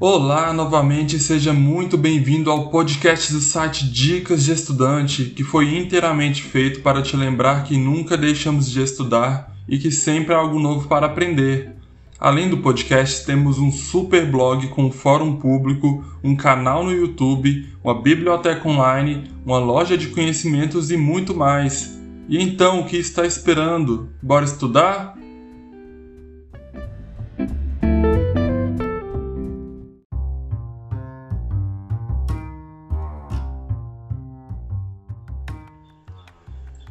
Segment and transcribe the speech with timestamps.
[0.00, 6.40] Olá, novamente seja muito bem-vindo ao podcast do site Dicas de Estudante, que foi inteiramente
[6.40, 10.86] feito para te lembrar que nunca deixamos de estudar e que sempre há algo novo
[10.86, 11.74] para aprender.
[12.16, 17.66] Além do podcast, temos um super blog com um fórum público, um canal no YouTube,
[17.82, 21.98] uma biblioteca online, uma loja de conhecimentos e muito mais.
[22.28, 24.10] E então, o que está esperando?
[24.22, 25.18] Bora estudar?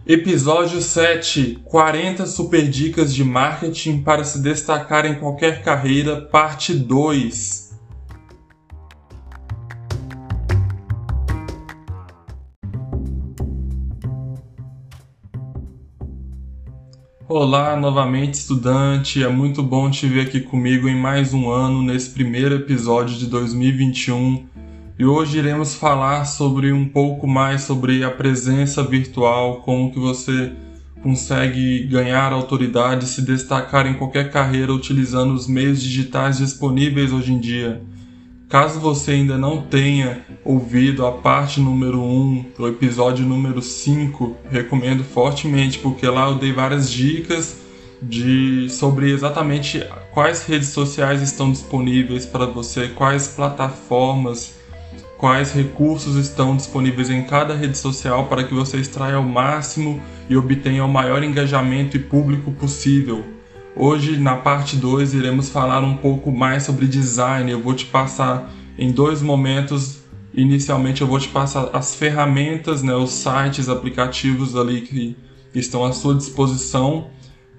[0.09, 7.77] Episódio 7: 40 super dicas de marketing para se destacar em qualquer carreira, parte 2.
[17.27, 22.11] Olá, novamente estudante, é muito bom te ver aqui comigo em mais um ano, nesse
[22.11, 24.47] primeiro episódio de 2021
[24.99, 30.51] e hoje iremos falar sobre um pouco mais sobre a presença virtual, como que você
[31.03, 37.39] consegue ganhar autoridade, se destacar em qualquer carreira utilizando os meios digitais disponíveis hoje em
[37.39, 37.79] dia.
[38.49, 45.03] Caso você ainda não tenha ouvido a parte número 1, o episódio número 5, recomendo
[45.03, 47.57] fortemente, porque lá eu dei várias dicas
[48.01, 54.56] de sobre exatamente quais redes sociais estão disponíveis para você, quais plataformas
[55.17, 60.37] quais recursos estão disponíveis em cada rede social para que você extraia o máximo e
[60.37, 63.25] obtenha o maior engajamento e público possível.
[63.75, 67.51] Hoje, na parte 2, iremos falar um pouco mais sobre design.
[67.51, 70.01] Eu vou te passar em dois momentos.
[70.33, 75.15] Inicialmente, eu vou te passar as ferramentas, né, os sites, aplicativos ali que
[75.53, 77.07] estão à sua disposição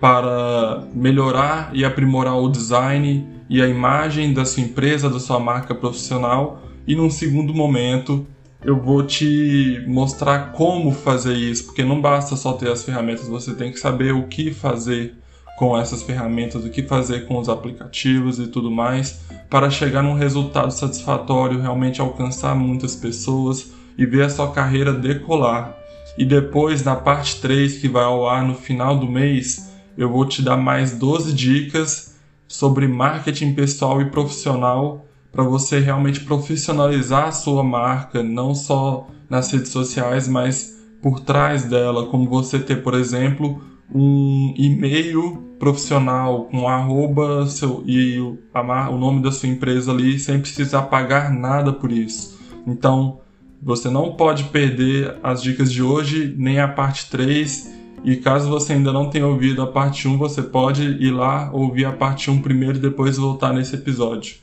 [0.01, 5.75] para melhorar e aprimorar o design e a imagem da sua empresa, da sua marca
[5.75, 8.27] profissional e num segundo momento
[8.65, 13.55] eu vou te mostrar como fazer isso, porque não basta só ter as ferramentas, você
[13.55, 15.15] tem que saber o que fazer
[15.59, 20.15] com essas ferramentas, o que fazer com os aplicativos e tudo mais, para chegar num
[20.15, 25.77] resultado satisfatório, realmente alcançar muitas pessoas e ver a sua carreira decolar.
[26.17, 30.25] E depois, na parte 3, que vai ao ar no final do mês, eu vou
[30.25, 32.17] te dar mais 12 dicas
[32.47, 39.51] sobre marketing pessoal e profissional para você realmente profissionalizar a sua marca, não só nas
[39.51, 43.63] redes sociais, mas por trás dela, como você ter, por exemplo,
[43.95, 50.19] um e-mail profissional com arroba seu, e o, a, o nome da sua empresa ali
[50.19, 52.39] sem precisar pagar nada por isso.
[52.67, 53.21] Então,
[53.61, 57.77] você não pode perder as dicas de hoje, nem a parte 3.
[58.05, 61.85] E caso você ainda não tenha ouvido a parte 1, você pode ir lá ouvir
[61.85, 64.37] a parte 1 primeiro e depois voltar nesse episódio.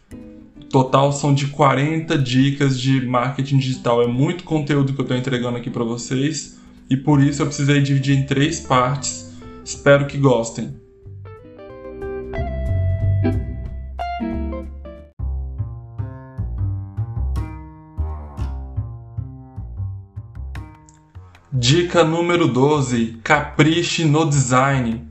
[0.75, 4.01] Total são de 40 dicas de marketing digital.
[4.01, 6.59] É muito conteúdo que eu estou entregando aqui para vocês
[6.89, 9.33] e por isso eu precisei dividir em três partes.
[9.63, 10.75] Espero que gostem.
[21.53, 25.07] Dica número 12: capriche no design.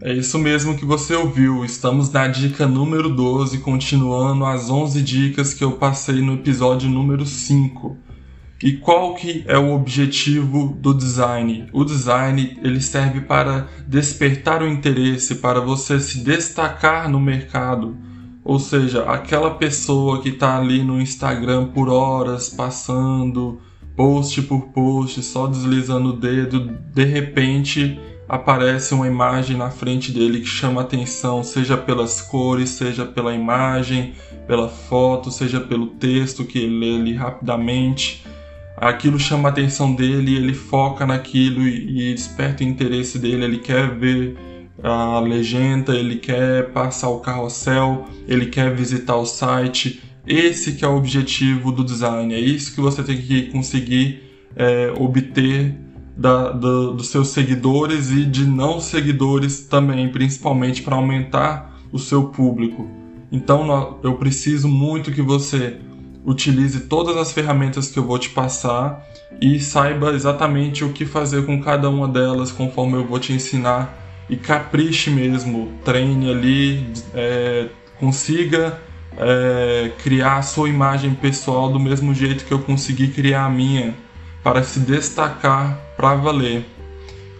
[0.00, 1.64] É isso mesmo que você ouviu.
[1.64, 7.26] Estamos na dica número 12, continuando as 11 dicas que eu passei no episódio número
[7.26, 7.96] 5.
[8.62, 11.66] E qual que é o objetivo do design?
[11.72, 17.96] O design ele serve para despertar o interesse, para você se destacar no mercado.
[18.44, 23.60] Ou seja, aquela pessoa que está ali no Instagram por horas, passando
[23.96, 27.98] post por post, só deslizando o dedo, de repente
[28.28, 34.12] aparece uma imagem na frente dele que chama atenção, seja pelas cores, seja pela imagem,
[34.46, 38.24] pela foto, seja pelo texto que ele lê ali rapidamente.
[38.76, 43.58] Aquilo chama a atenção dele, ele foca naquilo e, e desperta o interesse dele, ele
[43.58, 44.36] quer ver
[44.82, 50.02] a legenda, ele quer passar o carrossel, ele quer visitar o site.
[50.26, 54.22] Esse que é o objetivo do design, é isso que você tem que conseguir
[54.54, 55.74] é, obter
[56.18, 62.24] da, do, dos seus seguidores e de não seguidores também, principalmente para aumentar o seu
[62.24, 62.90] público.
[63.30, 65.76] Então eu preciso muito que você
[66.24, 69.06] utilize todas as ferramentas que eu vou te passar
[69.40, 73.96] e saiba exatamente o que fazer com cada uma delas conforme eu vou te ensinar
[74.28, 77.68] e capriche mesmo, treine ali, é,
[77.98, 78.78] consiga
[79.16, 83.94] é, criar a sua imagem pessoal do mesmo jeito que eu consegui criar a minha
[84.42, 86.64] para se destacar para valer.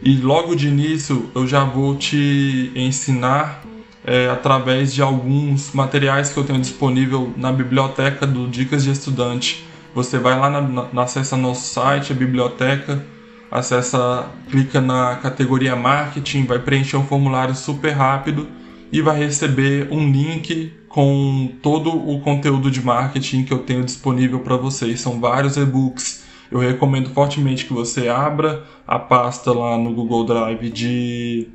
[0.02, 3.62] E logo de início eu já vou te ensinar
[4.05, 9.64] é, através de alguns materiais que eu tenho disponível na biblioteca do Dicas de Estudante.
[9.94, 10.60] Você vai lá, na,
[10.93, 13.05] na, acessa nosso site, a biblioteca,
[13.50, 18.49] acessa, clica na categoria Marketing, vai preencher um formulário super rápido
[18.90, 24.40] e vai receber um link com todo o conteúdo de marketing que eu tenho disponível
[24.40, 25.00] para vocês.
[25.00, 26.25] São vários e-books.
[26.50, 31.48] Eu recomendo fortemente que você abra a pasta lá no Google Drive de,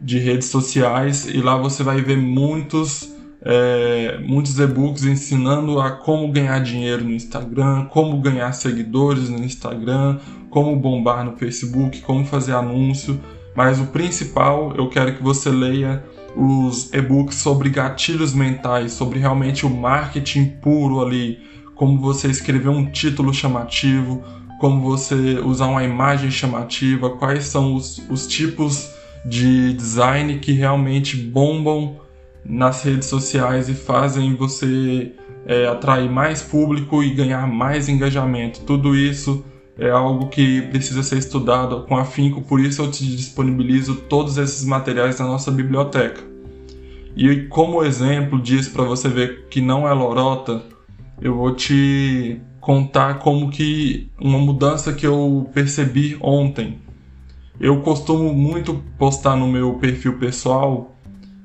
[0.00, 3.12] de redes sociais e lá você vai ver muitos
[3.44, 10.20] é, muitos e-books ensinando a como ganhar dinheiro no Instagram, como ganhar seguidores no Instagram,
[10.48, 13.20] como bombar no Facebook, como fazer anúncio.
[13.54, 16.04] Mas o principal, eu quero que você leia
[16.36, 21.40] os e-books sobre gatilhos mentais, sobre realmente o marketing puro ali,
[21.74, 24.22] como você escrever um título chamativo,
[24.60, 28.90] como você usar uma imagem chamativa, quais são os, os tipos
[29.24, 32.00] de design que realmente bombam
[32.44, 35.12] nas redes sociais e fazem você
[35.46, 38.60] é, atrair mais público e ganhar mais engajamento.
[38.60, 39.44] Tudo isso
[39.78, 44.64] é algo que precisa ser estudado com afinco, por isso eu te disponibilizo todos esses
[44.64, 46.22] materiais na nossa biblioteca.
[47.16, 50.62] E como exemplo disso, para você ver que não é lorota,
[51.22, 56.78] eu vou te contar como que uma mudança que eu percebi ontem.
[57.60, 60.92] Eu costumo muito postar no meu perfil pessoal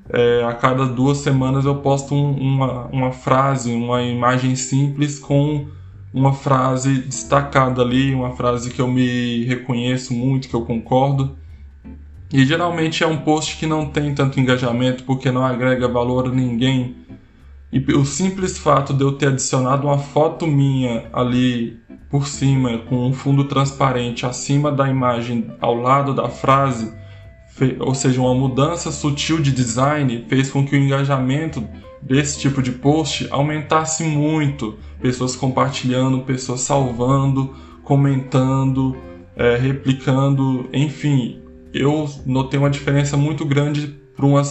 [0.09, 5.67] é, a cada duas semanas eu posto um, uma, uma frase, uma imagem simples com
[6.13, 11.37] uma frase destacada ali, uma frase que eu me reconheço muito, que eu concordo.
[12.31, 16.31] E geralmente é um post que não tem tanto engajamento porque não agrega valor a
[16.31, 16.95] ninguém.
[17.71, 21.77] E o simples fato de eu ter adicionado uma foto minha ali
[22.09, 26.93] por cima, com um fundo transparente acima da imagem ao lado da frase,
[27.79, 31.67] ou seja, uma mudança sutil de design fez com que o engajamento
[32.01, 34.77] desse tipo de post aumentasse muito.
[35.01, 38.95] Pessoas compartilhando, pessoas salvando, comentando,
[39.35, 41.41] é, replicando, enfim.
[41.73, 44.41] Eu notei uma diferença muito grande para uma,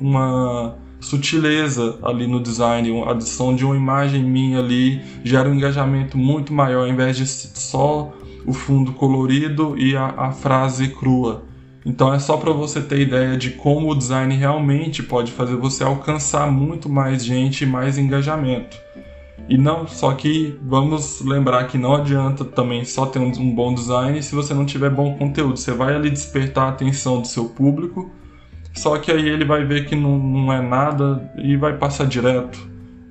[0.00, 6.16] uma sutileza ali no design, a adição de uma imagem minha ali gera um engajamento
[6.16, 8.12] muito maior, ao invés de só
[8.46, 11.44] o fundo colorido e a, a frase crua.
[11.84, 15.84] Então é só para você ter ideia de como o design realmente pode fazer você
[15.84, 18.78] alcançar muito mais gente e mais engajamento.
[19.46, 23.74] E não, só que vamos lembrar que não adianta também só ter um, um bom
[23.74, 25.58] design se você não tiver bom conteúdo.
[25.58, 28.10] Você vai ali despertar a atenção do seu público,
[28.74, 32.58] só que aí ele vai ver que não, não é nada e vai passar direto,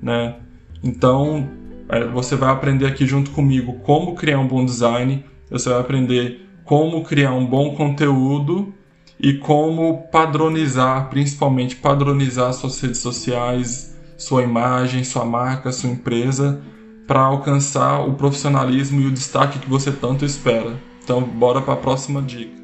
[0.02, 0.36] né?
[0.82, 1.48] Então
[1.88, 6.48] é, você vai aprender aqui junto comigo como criar um bom design, você vai aprender
[6.64, 8.72] como criar um bom conteúdo
[9.18, 16.60] e como padronizar, principalmente padronizar suas redes sociais, sua imagem, sua marca, sua empresa,
[17.06, 20.74] para alcançar o profissionalismo e o destaque que você tanto espera.
[21.02, 22.63] Então, bora para a próxima dica.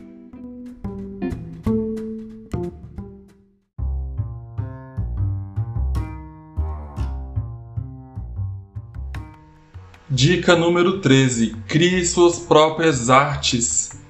[10.23, 14.03] Dica número 13: crie suas próprias artes.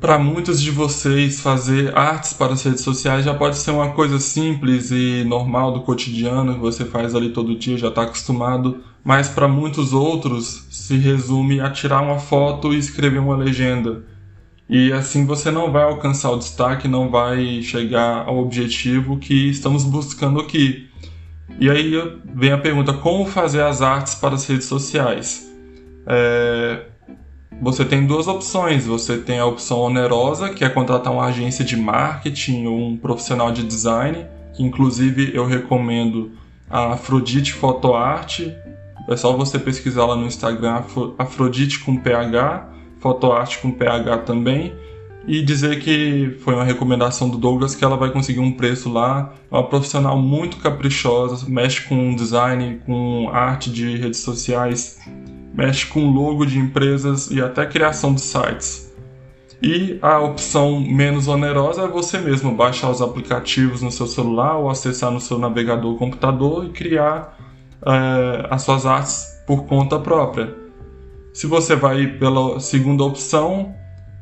[0.00, 4.20] Para muitos de vocês, fazer artes para as redes sociais já pode ser uma coisa
[4.20, 9.28] simples e normal do cotidiano, que você faz ali todo dia, já está acostumado, mas
[9.28, 14.11] para muitos outros se resume a tirar uma foto e escrever uma legenda
[14.72, 19.84] e assim você não vai alcançar o destaque, não vai chegar ao objetivo que estamos
[19.84, 20.88] buscando aqui.
[21.60, 21.92] E aí
[22.24, 25.46] vem a pergunta: como fazer as artes para as redes sociais?
[26.06, 26.86] É,
[27.60, 28.86] você tem duas opções.
[28.86, 33.52] Você tem a opção onerosa, que é contratar uma agência de marketing ou um profissional
[33.52, 34.24] de design,
[34.54, 36.32] que inclusive eu recomendo
[36.70, 38.56] a Afrodite Fotoarte.
[39.06, 40.82] É só você pesquisar lá no Instagram
[41.18, 42.72] Afrodite com PH
[43.02, 44.72] fotoarte com PH também
[45.26, 49.34] e dizer que foi uma recomendação do Douglas que ela vai conseguir um preço lá.
[49.50, 54.98] É uma profissional muito caprichosa, mexe com design, com arte de redes sociais,
[55.54, 58.90] mexe com logo de empresas e até criação de sites.
[59.62, 64.68] E a opção menos onerosa é você mesmo baixar os aplicativos no seu celular ou
[64.68, 67.38] acessar no seu navegador computador e criar
[67.86, 70.61] é, as suas artes por conta própria.
[71.32, 73.74] Se você vai pela segunda opção,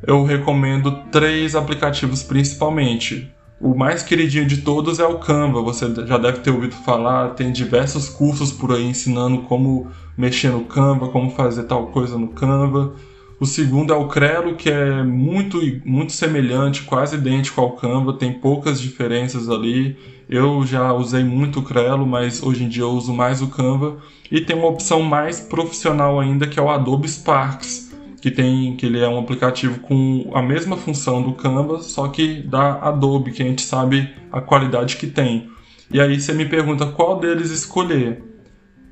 [0.06, 3.34] eu recomendo três aplicativos principalmente.
[3.60, 5.60] o mais queridinho de todos é o Canva.
[5.60, 10.64] Você já deve ter ouvido falar, tem diversos cursos por aí ensinando como mexer no
[10.64, 12.94] Canva, como fazer tal coisa no Canva.
[13.40, 18.34] O segundo é o Crelo, que é muito, muito semelhante, quase idêntico ao Canva, tem
[18.34, 19.96] poucas diferenças ali.
[20.28, 23.96] Eu já usei muito o Crelo, mas hoje em dia eu uso mais o Canva.
[24.30, 28.86] E tem uma opção mais profissional ainda, que é o Adobe Sparks que tem que
[28.86, 33.42] ele é um aplicativo com a mesma função do Canva, só que da Adobe, que
[33.42, 35.48] a gente sabe a qualidade que tem.
[35.90, 38.22] E aí você me pergunta qual deles escolher.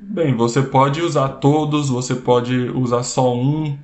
[0.01, 3.77] Bem, você pode usar todos, você pode usar só um.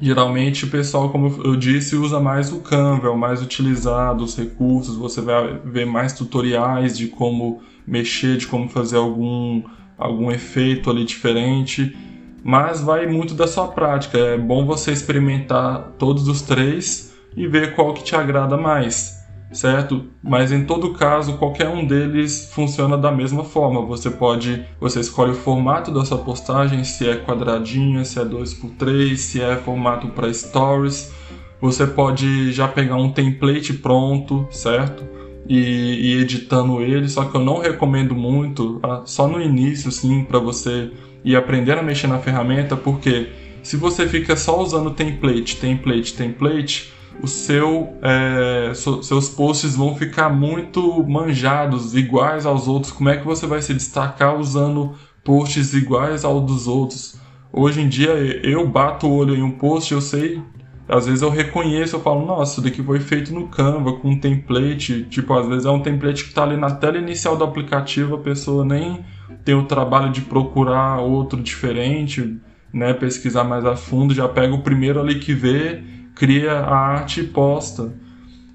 [0.00, 4.36] Geralmente o pessoal, como eu disse, usa mais o Canva, é o mais utilizado, os
[4.36, 9.62] recursos, você vai ver mais tutoriais de como mexer, de como fazer algum,
[9.98, 11.96] algum efeito ali diferente
[12.42, 14.18] mas vai muito da sua prática.
[14.18, 19.17] É bom você experimentar todos os três e ver qual que te agrada mais,
[19.52, 20.04] certo?
[20.22, 23.84] Mas em todo caso, qualquer um deles funciona da mesma forma.
[23.86, 29.16] Você pode, você escolhe o formato da sua postagem, se é quadradinha, se é 2x3,
[29.16, 31.12] se é formato para stories.
[31.60, 35.04] Você pode já pegar um template pronto, certo?
[35.48, 40.22] E, e editando ele, só que eu não recomendo muito, ah, só no início, sim,
[40.22, 40.90] para você
[41.24, 43.28] e aprender a mexer na ferramenta, porque
[43.62, 49.96] se você fica só usando template, template, template, o seu, é, so, seus posts vão
[49.96, 52.92] ficar muito manjados, iguais aos outros.
[52.92, 54.94] Como é que você vai se destacar usando
[55.24, 57.18] posts iguais ao dos outros?
[57.52, 58.10] Hoje em dia
[58.46, 60.40] eu bato o olho em um post, eu sei,
[60.88, 64.18] às vezes eu reconheço, eu falo, nossa, isso daqui foi feito no Canva com um
[64.18, 68.14] template, tipo, às vezes é um template que está ali na tela inicial do aplicativo,
[68.14, 69.04] a pessoa nem
[69.44, 72.38] tem o trabalho de procurar outro diferente,
[72.72, 75.82] né, pesquisar mais a fundo, já pega o primeiro ali que vê,
[76.18, 77.94] cria a arte e posta.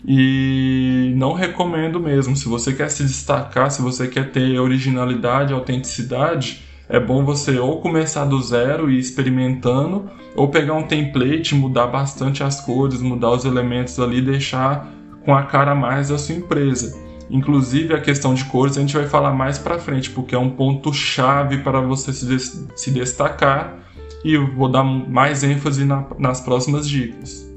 [0.06, 2.36] E não recomendo mesmo.
[2.36, 7.80] Se você quer se destacar, se você quer ter originalidade, autenticidade, é bom você ou
[7.80, 13.32] começar do zero e ir experimentando, ou pegar um template, mudar bastante as cores, mudar
[13.32, 14.92] os elementos ali, deixar
[15.24, 17.02] com a cara mais da sua empresa.
[17.30, 20.50] Inclusive a questão de cores a gente vai falar mais para frente, porque é um
[20.50, 23.80] ponto chave para você se, se destacar
[24.24, 27.53] e eu vou dar mais ênfase na, nas próximas dicas.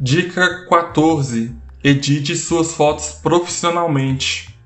[0.00, 4.56] Dica 14: Edite suas fotos profissionalmente.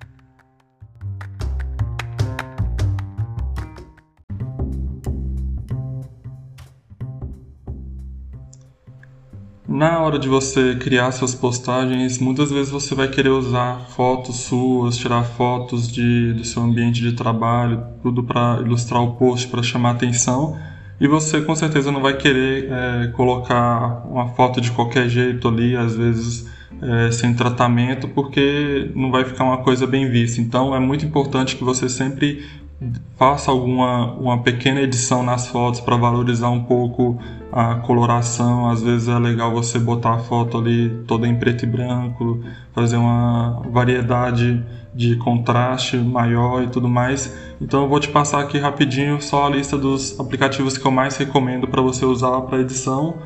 [9.67, 14.99] Na hora de você criar suas postagens, muitas vezes você vai querer usar fotos suas,
[14.99, 19.93] tirar fotos de, do seu ambiente de trabalho, tudo para ilustrar o post, para chamar
[19.93, 20.61] atenção.
[21.03, 25.75] E você com certeza não vai querer é, colocar uma foto de qualquer jeito ali,
[25.77, 26.49] às vezes
[26.81, 30.41] é, sem tratamento, porque não vai ficar uma coisa bem vista.
[30.41, 32.47] Então é muito importante que você sempre
[33.17, 37.19] faça alguma uma pequena edição nas fotos para valorizar um pouco
[37.53, 38.69] a coloração.
[38.69, 42.41] Às vezes é legal você botar a foto ali toda em preto e branco,
[42.75, 47.35] fazer uma variedade de contraste maior e tudo mais.
[47.61, 51.17] Então eu vou te passar aqui rapidinho só a lista dos aplicativos que eu mais
[51.17, 53.17] recomendo para você usar para edição.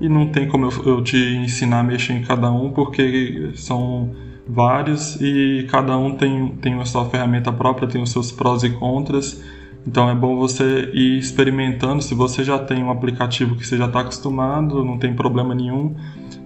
[0.00, 4.10] E não tem como eu, eu te ensinar a mexer em cada um, porque são
[4.52, 8.70] vários e cada um tem, tem a sua ferramenta própria, tem os seus prós e
[8.70, 9.42] contras.
[9.86, 12.02] Então é bom você ir experimentando.
[12.02, 15.96] Se você já tem um aplicativo que você já está acostumado, não tem problema nenhum.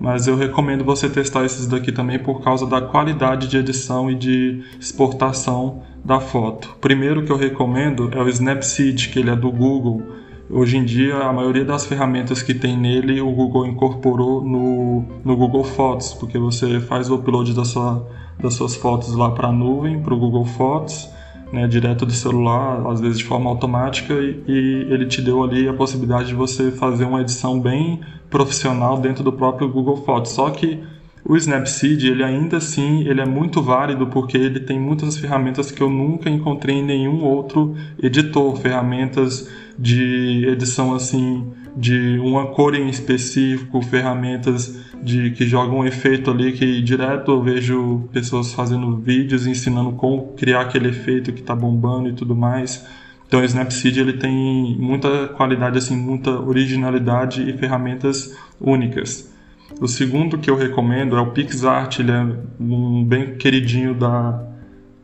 [0.01, 4.15] Mas eu recomendo você testar esses daqui também por causa da qualidade de edição e
[4.15, 6.75] de exportação da foto.
[6.77, 10.03] O primeiro que eu recomendo é o Snapseed, que ele é do Google.
[10.49, 15.37] Hoje em dia, a maioria das ferramentas que tem nele, o Google incorporou no, no
[15.37, 18.09] Google Fotos, porque você faz o upload da sua,
[18.41, 21.11] das suas fotos lá para a nuvem, para o Google Fotos,
[21.53, 25.69] né, direto do celular, às vezes de forma automática, e, e ele te deu ali
[25.69, 28.01] a possibilidade de você fazer uma edição bem
[28.31, 30.31] profissional dentro do próprio Google Fotos.
[30.31, 30.81] Só que
[31.29, 35.83] o Snapseed, ele ainda assim, ele é muito válido porque ele tem muitas ferramentas que
[35.83, 42.89] eu nunca encontrei em nenhum outro editor, ferramentas de edição assim de uma cor em
[42.89, 49.47] específico, ferramentas de que jogam um efeito ali que direto eu vejo pessoas fazendo vídeos
[49.47, 52.87] ensinando como criar aquele efeito que está bombando e tudo mais.
[53.27, 59.36] Então o Snapseed ele tem muita qualidade assim, muita originalidade e ferramentas únicas.
[59.81, 62.27] O segundo que eu recomendo é o PixArt, ele é
[62.59, 64.43] um bem queridinho da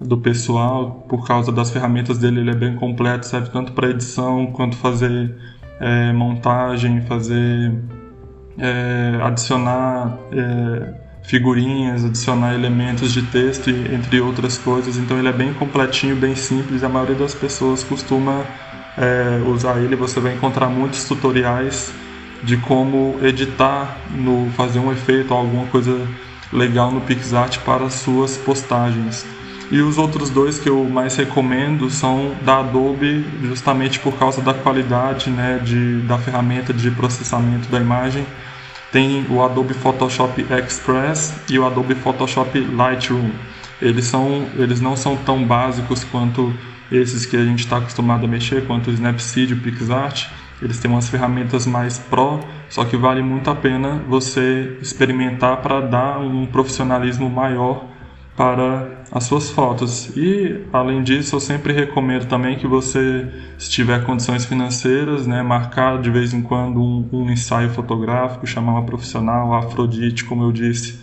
[0.00, 4.46] do pessoal, por causa das ferramentas dele, ele é bem completo, serve tanto para edição
[4.46, 5.32] quanto fazer
[5.78, 7.72] é, montagem, fazer
[8.58, 14.96] é, adicionar é, figurinhas, adicionar elementos de texto, entre outras coisas.
[14.96, 16.82] Então ele é bem completinho, bem simples.
[16.82, 18.44] A maioria das pessoas costuma
[18.98, 19.96] é, usar ele.
[19.96, 21.92] Você vai encontrar muitos tutoriais
[22.42, 26.06] de como editar, no fazer um efeito, alguma coisa
[26.52, 29.24] legal no PixArt para suas postagens.
[29.70, 34.52] E os outros dois que eu mais recomendo são da Adobe, justamente por causa da
[34.52, 38.26] qualidade né, de, da ferramenta de processamento da imagem.
[38.92, 43.30] Tem o Adobe Photoshop Express e o Adobe Photoshop Lightroom.
[43.80, 46.52] Eles, são, eles não são tão básicos quanto
[46.90, 50.26] esses que a gente está acostumado a mexer, quanto o Snapseed e o PixArt.
[50.62, 52.38] Eles têm umas ferramentas mais pro,
[52.68, 57.84] só que vale muito a pena você experimentar para dar um profissionalismo maior
[58.36, 60.16] para as suas fotos.
[60.16, 63.28] E além disso, eu sempre recomendo também que você,
[63.58, 68.72] se tiver condições financeiras, né, marcar de vez em quando um, um ensaio fotográfico, chamar
[68.72, 71.00] uma profissional, a Afrodite, como eu disse,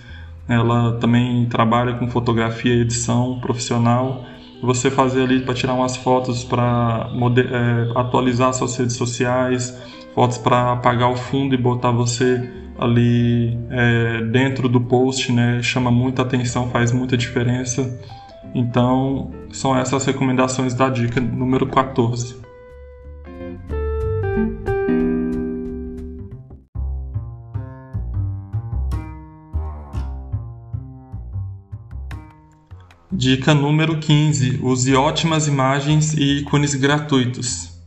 [0.48, 4.26] ela também trabalha com fotografia e edição profissional.
[4.62, 9.78] Você fazer ali para tirar umas fotos para é, atualizar suas redes sociais,
[10.14, 15.92] fotos para apagar o fundo e botar você ali é, dentro do post, né, chama
[15.92, 18.00] muita atenção, faz muita diferença.
[18.56, 22.49] Então, são essas recomendações da dica número 14.
[33.20, 37.78] Dica número 15: use ótimas imagens e ícones gratuitos.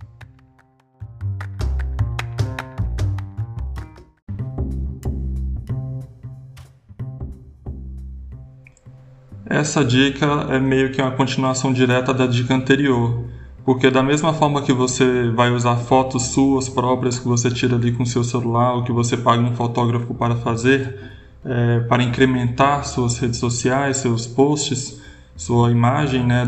[9.47, 13.25] Essa dica é meio que uma continuação direta da dica anterior,
[13.65, 17.91] porque da mesma forma que você vai usar fotos suas próprias que você tira ali
[17.91, 20.95] com seu celular ou que você paga um fotógrafo para fazer,
[21.43, 25.01] é, para incrementar suas redes sociais, seus posts,
[25.37, 26.47] sua imagem, né,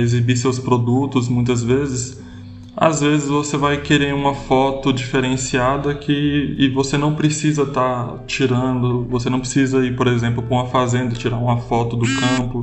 [0.00, 2.22] exibir seus produtos muitas vezes,
[2.76, 8.18] às vezes você vai querer uma foto diferenciada que e você não precisa estar tá
[8.26, 12.62] tirando, você não precisa ir, por exemplo, para uma fazenda tirar uma foto do campo.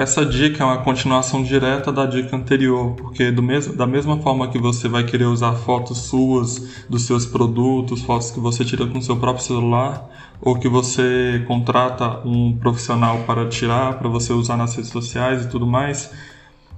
[0.00, 4.58] Essa dica é uma continuação direta da dica anterior, porque mes da mesma forma que
[4.58, 9.18] você vai querer usar fotos suas dos seus produtos, fotos que você tira com seu
[9.18, 10.08] próprio celular,
[10.40, 15.48] ou que você contrata um profissional para tirar, para você usar nas redes sociais e
[15.50, 16.10] tudo mais,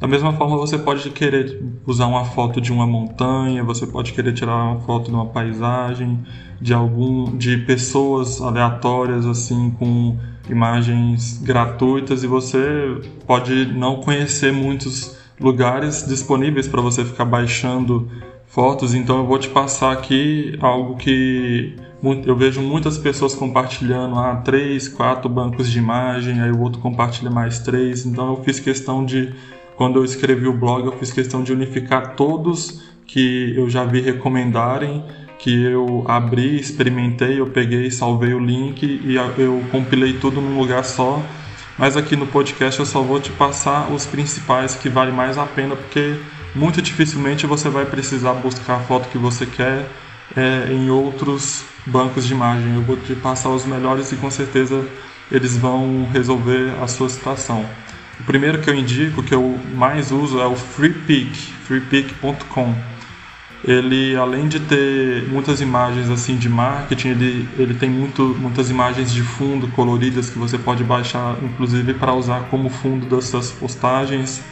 [0.00, 4.32] da mesma forma, você pode querer usar uma foto de uma montanha, você pode querer
[4.32, 6.18] tirar uma foto de uma paisagem,
[6.60, 15.16] de algum, de pessoas aleatórias assim com imagens gratuitas e você pode não conhecer muitos
[15.40, 18.10] lugares disponíveis para você ficar baixando
[18.46, 18.94] fotos.
[18.94, 21.74] Então eu vou te passar aqui algo que
[22.26, 27.30] eu vejo muitas pessoas compartilhando ah, três, quatro bancos de imagem, aí o outro compartilha
[27.30, 28.04] mais três.
[28.04, 29.32] Então eu fiz questão de
[29.76, 34.00] quando eu escrevi o blog, eu fiz questão de unificar todos que eu já vi
[34.00, 35.04] recomendarem,
[35.42, 40.84] que eu abri, experimentei, eu peguei, salvei o link e eu compilei tudo num lugar
[40.84, 41.20] só.
[41.76, 45.44] Mas aqui no podcast eu só vou te passar os principais que vale mais a
[45.44, 46.14] pena, porque
[46.54, 49.84] muito dificilmente você vai precisar buscar a foto que você quer
[50.36, 52.76] é, em outros bancos de imagem.
[52.76, 54.86] Eu vou te passar os melhores e com certeza
[55.28, 57.66] eles vão resolver a sua situação.
[58.20, 62.91] O primeiro que eu indico, que eu mais uso, é o FreePic, freepic.com.
[63.64, 69.12] Ele, além de ter muitas imagens assim de marketing, ele, ele tem muito, muitas imagens
[69.12, 74.42] de fundo coloridas que você pode baixar, inclusive para usar como fundo das suas postagens.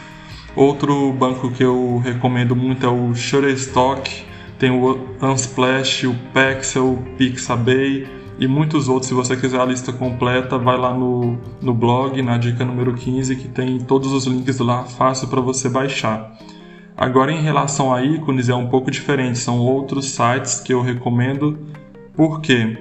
[0.55, 4.25] Outro banco que eu recomendo muito é o Shutterstock,
[4.59, 8.07] tem o Unsplash, o Pexel, o Pixabay
[8.39, 9.09] e muitos outros.
[9.09, 13.35] Se você quiser a lista completa, vai lá no, no blog, na dica número 15,
[13.37, 16.33] que tem todos os links lá, fácil para você baixar.
[17.01, 21.59] Agora, em relação a ícones, é um pouco diferente, são outros sites que eu recomendo.
[22.15, 22.77] Por quê?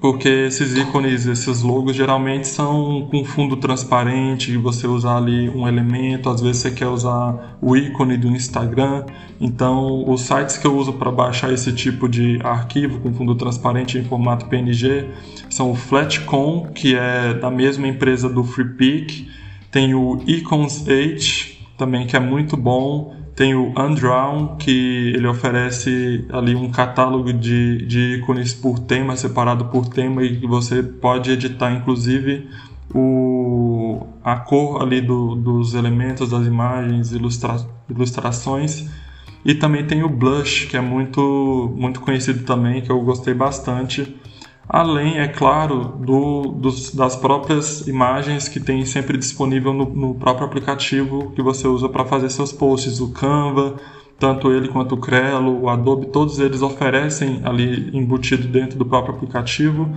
[0.00, 6.30] porque esses ícones, esses logos geralmente são com fundo transparente, você usar ali um elemento,
[6.30, 9.04] às vezes você quer usar o ícone do Instagram.
[9.38, 13.98] Então, os sites que eu uso para baixar esse tipo de arquivo com fundo transparente
[13.98, 15.10] em formato PNG
[15.50, 19.28] são o Flatcom, que é da mesma empresa do FreePic,
[19.70, 26.26] tem o Icons 8 também que é muito bom tem o Undrawn, que ele oferece
[26.30, 31.72] ali um catálogo de, de ícones por tema, separado por tema, e você pode editar
[31.72, 32.46] inclusive
[32.94, 37.56] o, a cor ali do, dos elementos, das imagens, ilustra,
[37.88, 38.90] ilustrações.
[39.42, 44.14] E também tem o Blush, que é muito, muito conhecido também, que eu gostei bastante.
[44.72, 50.46] Além, é claro, do, dos, das próprias imagens que tem sempre disponível no, no próprio
[50.46, 53.00] aplicativo que você usa para fazer seus posts.
[53.00, 53.74] O Canva,
[54.16, 59.16] tanto ele quanto o Crelo, o Adobe, todos eles oferecem ali embutido dentro do próprio
[59.16, 59.88] aplicativo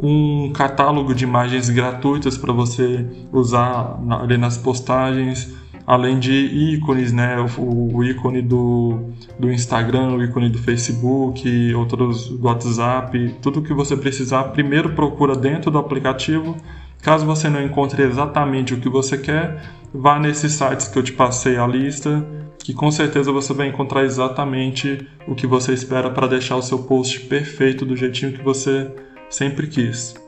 [0.00, 5.54] um catálogo de imagens gratuitas para você usar ali nas postagens,
[5.86, 7.36] além de ícones, né?
[7.58, 13.72] O, o, ícone do, do Instagram, o ícone do Facebook, outros do WhatsApp, tudo que
[13.72, 16.56] você precisar, primeiro procura dentro do aplicativo.
[17.02, 19.60] Caso você não encontre exatamente o que você quer,
[19.92, 22.24] vá nesses sites que eu te passei a lista,
[22.58, 26.78] que com certeza você vai encontrar exatamente o que você espera para deixar o seu
[26.78, 28.88] post perfeito do jeitinho que você
[29.28, 30.21] sempre quis.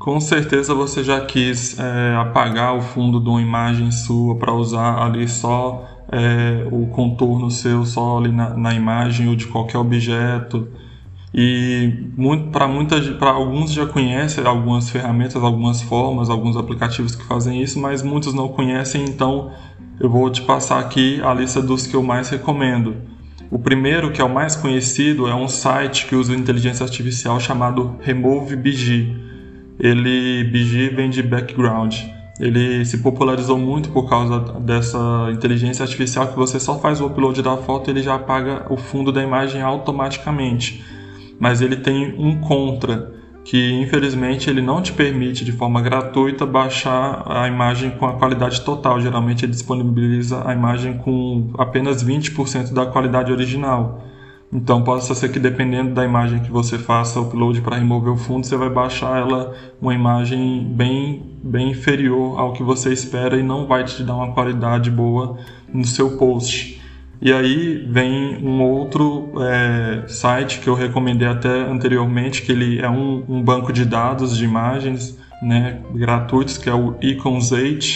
[0.00, 4.96] Com certeza você já quis é, apagar o fundo de uma imagem sua para usar
[5.02, 10.66] ali só é, o contorno seu, só ali na, na imagem ou de qualquer objeto.
[11.34, 12.06] E
[12.50, 17.78] para muitas, para alguns já conhecem algumas ferramentas, algumas formas, alguns aplicativos que fazem isso,
[17.78, 19.52] mas muitos não conhecem, então
[20.00, 22.96] eu vou te passar aqui a lista dos que eu mais recomendo.
[23.50, 27.96] O primeiro, que é o mais conhecido, é um site que usa inteligência artificial chamado
[28.00, 29.28] RemoveBG.
[29.80, 31.96] Ele BG vem de background.
[32.38, 37.42] Ele se popularizou muito por causa dessa inteligência artificial que você só faz o upload
[37.42, 40.82] da foto e ele já apaga o fundo da imagem automaticamente
[41.40, 47.24] mas ele tem um contra, que infelizmente ele não te permite de forma gratuita baixar
[47.26, 49.00] a imagem com a qualidade total.
[49.00, 54.04] Geralmente ele disponibiliza a imagem com apenas 20% da qualidade original.
[54.52, 58.44] Então possa ser que dependendo da imagem que você faça upload para remover o fundo,
[58.44, 63.66] você vai baixar ela uma imagem bem, bem inferior ao que você espera e não
[63.66, 65.38] vai te dar uma qualidade boa
[65.72, 66.80] no seu post.
[67.22, 72.88] E aí vem um outro é, site que eu recomendei até anteriormente, que ele é
[72.88, 77.86] um, um banco de dados de imagens né, gratuitos, que é o Icons 8,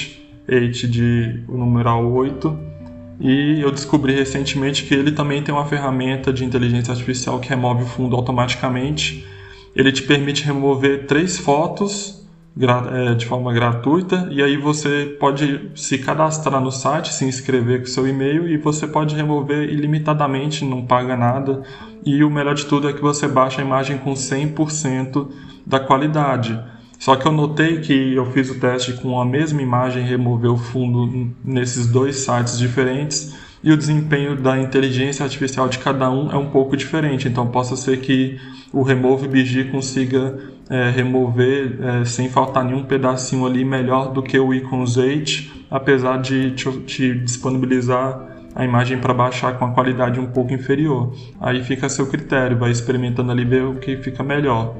[0.49, 2.74] 8 de o numeral 8.
[3.21, 7.85] E eu descobri recentemente que ele também tem uma ferramenta de inteligência artificial que remove
[7.85, 9.27] o fundo automaticamente.
[9.75, 12.25] Ele te permite remover três fotos
[12.57, 17.87] é, de forma gratuita e aí você pode se cadastrar no site, se inscrever com
[17.87, 21.63] seu e-mail e você pode remover ilimitadamente, não paga nada.
[22.07, 25.29] E o melhor de tudo é que você baixa a imagem com 100%
[25.67, 26.57] da qualidade.
[27.05, 30.57] Só que eu notei que eu fiz o teste com a mesma imagem, remover o
[30.57, 36.37] fundo nesses dois sites diferentes e o desempenho da inteligência artificial de cada um é
[36.39, 37.29] um pouco diferente.
[37.29, 38.41] Então, possa ser que
[38.73, 40.39] o Remove BG consiga
[40.71, 46.23] é, remover é, sem faltar nenhum pedacinho ali melhor do que o Icons 8, apesar
[46.23, 51.13] de te, te disponibilizar a imagem para baixar com a qualidade um pouco inferior.
[51.39, 54.75] Aí fica a seu critério, vai experimentando ali ver o que fica melhor.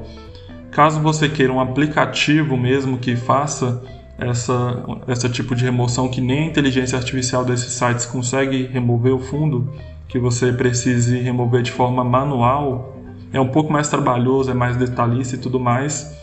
[0.75, 3.81] Caso você queira um aplicativo mesmo que faça
[4.17, 9.19] essa, essa tipo de remoção que nem a inteligência artificial desses sites consegue remover o
[9.19, 9.73] fundo,
[10.05, 12.93] que você precise remover de forma manual,
[13.31, 16.13] é um pouco mais trabalhoso, é mais detalhista e tudo mais,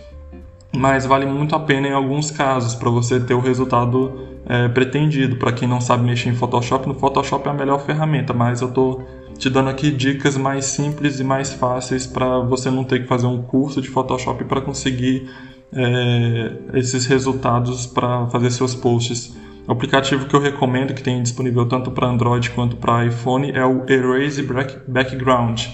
[0.70, 5.36] mas vale muito a pena em alguns casos para você ter o resultado é, pretendido.
[5.36, 8.68] Para quem não sabe mexer em Photoshop, no Photoshop é a melhor ferramenta, mas eu
[8.68, 9.02] estou
[9.38, 13.26] te dando aqui dicas mais simples e mais fáceis para você não ter que fazer
[13.26, 15.28] um curso de Photoshop para conseguir
[15.72, 19.34] é, esses resultados para fazer seus posts.
[19.66, 23.64] O aplicativo que eu recomendo, que tem disponível tanto para Android quanto para iPhone, é
[23.64, 24.42] o Erase
[24.88, 25.66] Background.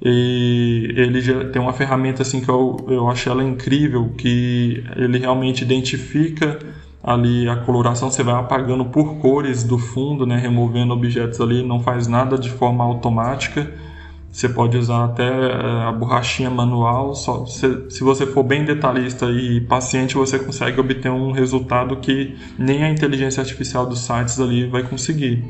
[0.00, 5.62] E ele tem uma ferramenta assim que eu, eu achei ela incrível, que ele realmente
[5.62, 6.58] identifica
[7.08, 11.80] ali a coloração, você vai apagando por cores do fundo, né, removendo objetos ali, não
[11.80, 13.72] faz nada de forma automática
[14.30, 17.14] você pode usar até eh, a borrachinha manual.
[17.14, 22.36] Só, se, se você for bem detalhista e paciente, você consegue obter um resultado que
[22.58, 25.42] nem a inteligência artificial dos sites ali vai conseguir.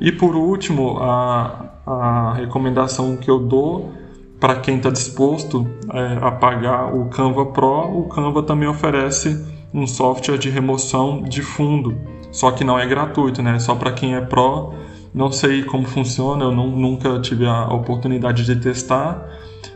[0.00, 3.92] E por último, a, a recomendação que eu dou
[4.38, 9.86] para quem está disposto é, a pagar o Canva Pro, o Canva também oferece um
[9.86, 11.98] software de remoção de fundo,
[12.32, 13.58] só que não é gratuito, né?
[13.58, 14.72] Só para quem é Pro
[15.14, 19.28] não sei como funciona, eu não, nunca tive a oportunidade de testar,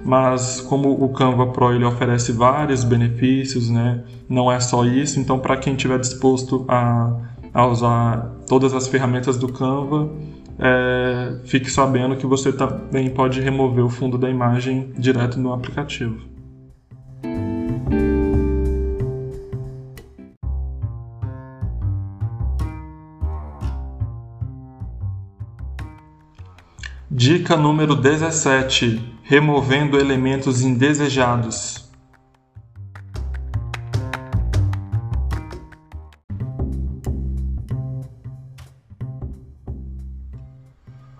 [0.05, 4.05] mas como o Canva Pro ele oferece vários benefícios, né?
[4.29, 7.17] Não é só isso, então para quem estiver disposto a,
[7.53, 10.11] a, usar todas as ferramentas do Canva,
[10.59, 16.32] é, fique sabendo que você também pode remover o fundo da imagem direto no aplicativo.
[27.15, 31.93] Dica número 17: removendo elementos indesejados.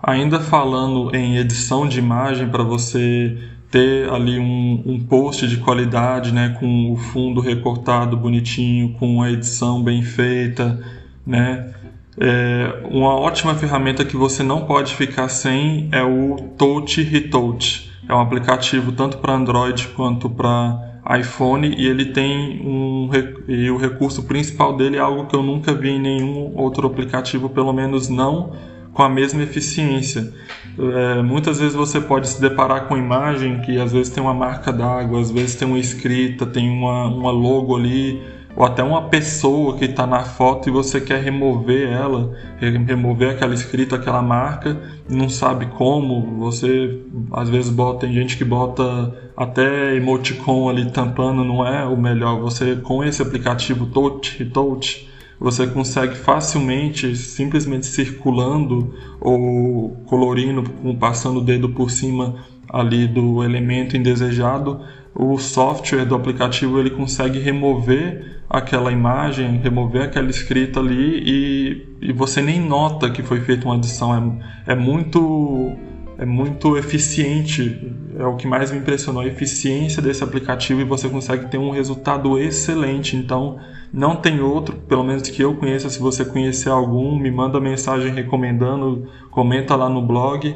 [0.01, 3.37] Ainda falando em edição de imagem para você
[3.69, 9.31] ter ali um, um, post de qualidade, né, com o fundo recortado bonitinho, com a
[9.31, 10.83] edição bem feita,
[11.23, 11.71] né,
[12.19, 17.91] é, uma ótima ferramenta que você não pode ficar sem é o Touch Retouch.
[18.07, 23.09] É um aplicativo tanto para Android quanto para iPhone e ele tem um
[23.47, 27.49] e o recurso principal dele é algo que eu nunca vi em nenhum outro aplicativo,
[27.49, 28.53] pelo menos não
[28.93, 30.31] com a mesma eficiência.
[30.77, 34.71] É, muitas vezes você pode se deparar com imagem que às vezes tem uma marca
[34.71, 38.21] d'água, às vezes tem uma escrita, tem uma, uma logo ali
[38.55, 43.53] ou até uma pessoa que está na foto e você quer remover ela, remover aquela
[43.53, 46.99] escrita, aquela marca, não sabe como, você
[47.31, 52.39] às vezes bota, tem gente que bota até emoticon ali tampando, não é o melhor.
[52.41, 60.63] Você com esse aplicativo Touch, Touch, você consegue facilmente, simplesmente circulando ou colorindo,
[60.99, 62.35] passando o dedo por cima
[62.69, 64.81] ali do elemento indesejado,
[65.15, 72.13] o software do aplicativo ele consegue remover aquela imagem, remover aquela escrita ali e, e
[72.13, 74.41] você nem nota que foi feita uma adição.
[74.67, 75.75] É, é muito
[76.17, 77.91] é muito eficiente.
[78.17, 81.71] É o que mais me impressionou a eficiência desse aplicativo e você consegue ter um
[81.71, 83.15] resultado excelente.
[83.15, 83.59] Então,
[83.91, 85.89] não tem outro, pelo menos que eu conheça.
[85.89, 90.55] Se você conhecer algum, me manda mensagem recomendando, comenta lá no blog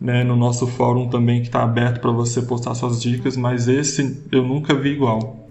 [0.00, 4.24] né, no nosso fórum também que está aberto para você postar suas dicas, mas esse
[4.30, 5.48] eu nunca vi igual.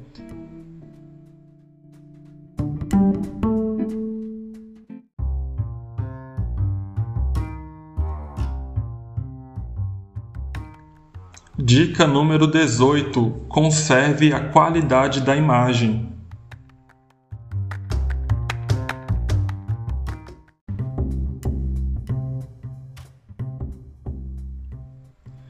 [11.60, 16.17] Dica número 18: conserve a qualidade da imagem.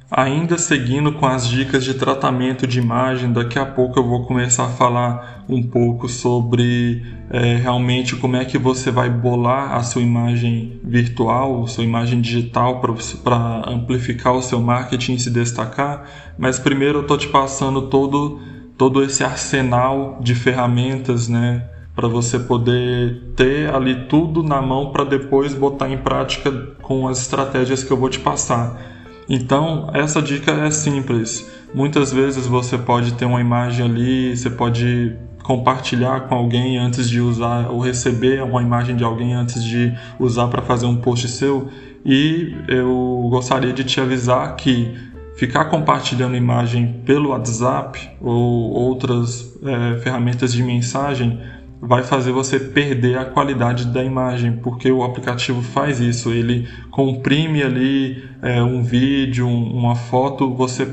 [0.10, 4.64] Ainda seguindo com as dicas de tratamento de imagem, daqui a pouco eu vou começar
[4.64, 10.02] a falar um pouco sobre é, realmente como é que você vai bolar a sua
[10.02, 12.80] imagem virtual, sua imagem digital
[13.22, 16.06] para amplificar o seu marketing e se destacar.
[16.38, 18.40] Mas primeiro eu estou te passando todo,
[18.78, 21.66] todo esse arsenal de ferramentas, né?
[21.94, 26.50] Para você poder ter ali tudo na mão para depois botar em prática
[26.82, 28.96] com as estratégias que eu vou te passar.
[29.30, 31.50] Então, essa dica é simples.
[31.74, 37.22] Muitas vezes você pode ter uma imagem ali, você pode compartilhar com alguém antes de
[37.22, 41.70] usar ou receber uma imagem de alguém antes de usar para fazer um post seu.
[42.06, 44.94] E eu gostaria de te avisar que
[45.36, 51.40] ficar compartilhando imagem pelo WhatsApp ou outras é, ferramentas de mensagem
[51.82, 57.62] vai fazer você perder a qualidade da imagem, porque o aplicativo faz isso, ele comprime
[57.62, 60.88] ali é, um vídeo, uma foto, você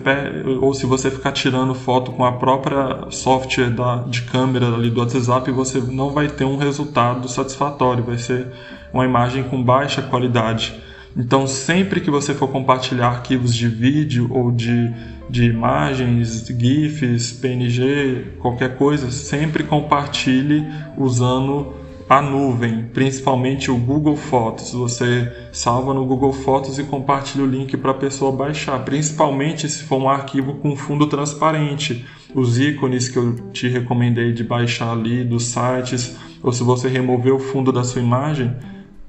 [0.60, 5.00] ou se você ficar tirando foto com a própria software da, de câmera ali do
[5.00, 8.48] WhatsApp, você não vai ter um resultado satisfatório, vai ser
[8.92, 10.74] uma imagem com baixa qualidade.
[11.16, 14.92] Então, sempre que você for compartilhar arquivos de vídeo ou de,
[15.30, 20.66] de imagens, GIFs, PNG, qualquer coisa, sempre compartilhe
[20.98, 21.72] usando
[22.08, 24.72] a nuvem, principalmente o Google Fotos.
[24.72, 29.84] Você salva no Google Fotos e compartilha o link para a pessoa baixar, principalmente se
[29.84, 32.04] for um arquivo com fundo transparente.
[32.34, 37.32] Os ícones que eu te recomendei de baixar ali dos sites, ou se você remover
[37.32, 38.54] o fundo da sua imagem,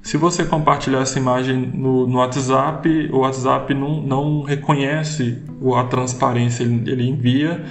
[0.06, 5.42] se você compartilhar essa imagem no, no WhatsApp, o WhatsApp não, não reconhece
[5.74, 7.64] a transparência, ele, ele envia,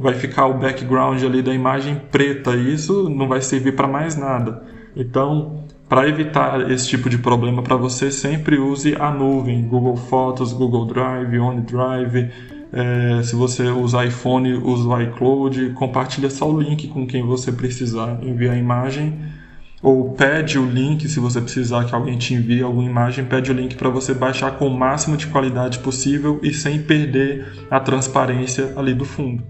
[0.00, 4.14] vai ficar o background ali da imagem preta, e isso não vai servir para mais
[4.14, 4.62] nada.
[4.94, 10.52] Então, para evitar esse tipo de problema para você, sempre use a nuvem, Google Fotos,
[10.52, 12.30] Google Drive, OneDrive.
[12.72, 17.50] É, se você usar iPhone, use o iCloud, compartilha só o link com quem você
[17.50, 19.41] precisar enviar a imagem
[19.82, 23.54] ou pede o link se você precisar que alguém te envie alguma imagem, pede o
[23.54, 28.72] link para você baixar com o máximo de qualidade possível e sem perder a transparência
[28.76, 29.42] ali do fundo.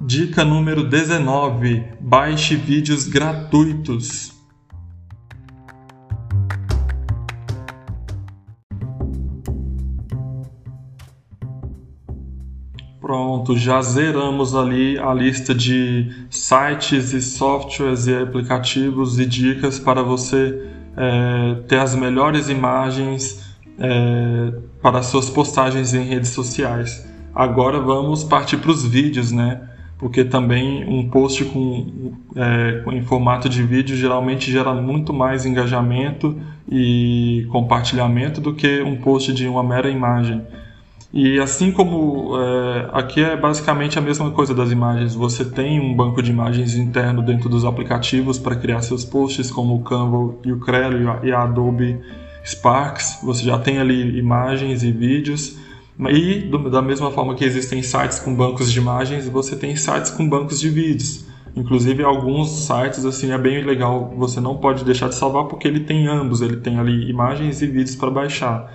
[0.00, 4.39] Dica número 19: baixe vídeos gratuitos.
[13.10, 20.00] Pronto, já zeramos ali a lista de sites e softwares e aplicativos e dicas para
[20.00, 20.62] você
[20.96, 27.04] é, ter as melhores imagens é, para suas postagens em redes sociais.
[27.34, 29.60] Agora vamos partir para os vídeos, né?
[29.98, 36.40] porque também um post com, é, em formato de vídeo geralmente gera muito mais engajamento
[36.70, 40.46] e compartilhamento do que um post de uma mera imagem.
[41.12, 45.92] E assim como é, aqui é basicamente a mesma coisa das imagens, você tem um
[45.92, 50.52] banco de imagens interno dentro dos aplicativos para criar seus posts, como o Canva e
[50.52, 51.98] o Crelo e a Adobe
[52.44, 55.58] Sparks, você já tem ali imagens e vídeos.
[55.98, 60.10] E do, da mesma forma que existem sites com bancos de imagens, você tem sites
[60.10, 61.26] com bancos de vídeos.
[61.56, 65.80] Inclusive alguns sites assim é bem legal, você não pode deixar de salvar porque ele
[65.80, 68.72] tem ambos, ele tem ali imagens e vídeos para baixar.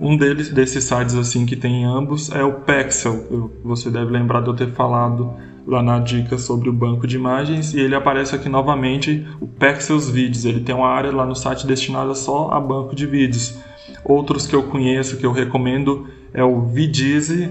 [0.00, 3.50] Um deles desses sites assim que tem ambos é o Pexel.
[3.64, 5.32] Você deve lembrar de eu ter falado
[5.66, 10.08] lá na dica sobre o banco de imagens e ele aparece aqui novamente o Pexels
[10.08, 10.44] Vídeos.
[10.44, 13.58] Ele tem uma área lá no site destinada só a banco de vídeos.
[14.04, 17.50] Outros que eu conheço que eu recomendo é o Vidize,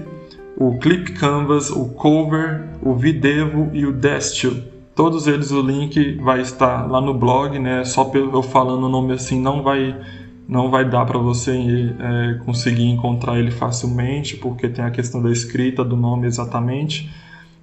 [0.56, 4.62] o Clip Canvas, o Cover, o Videvo e o Destil.
[4.94, 7.82] Todos eles o link vai estar lá no blog, né?
[7.84, 9.96] Só eu falando o nome assim não vai
[10.52, 11.52] não vai dar para você
[11.98, 17.10] é, conseguir encontrar ele facilmente, porque tem a questão da escrita do nome exatamente.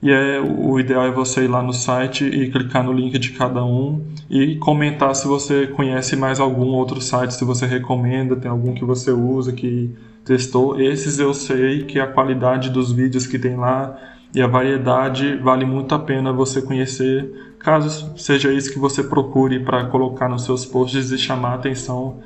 [0.02, 3.32] E é, o ideal é você ir lá no site e clicar no link de
[3.32, 8.50] cada um e comentar se você conhece mais algum outro site, se você recomenda, tem
[8.50, 9.94] algum que você usa, que
[10.26, 10.82] testou.
[10.82, 13.96] Esses eu sei que a qualidade dos vídeos que tem lá
[14.34, 19.60] e a variedade vale muito a pena você conhecer, caso seja isso que você procure
[19.60, 22.20] para colocar nos seus posts e chamar a atenção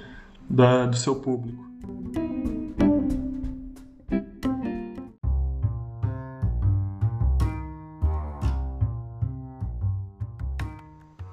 [0.50, 1.64] da, do seu público.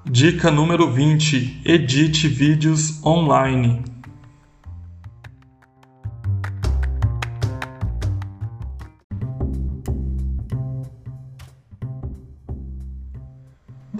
[0.09, 3.90] Dica número 20: edite vídeos online.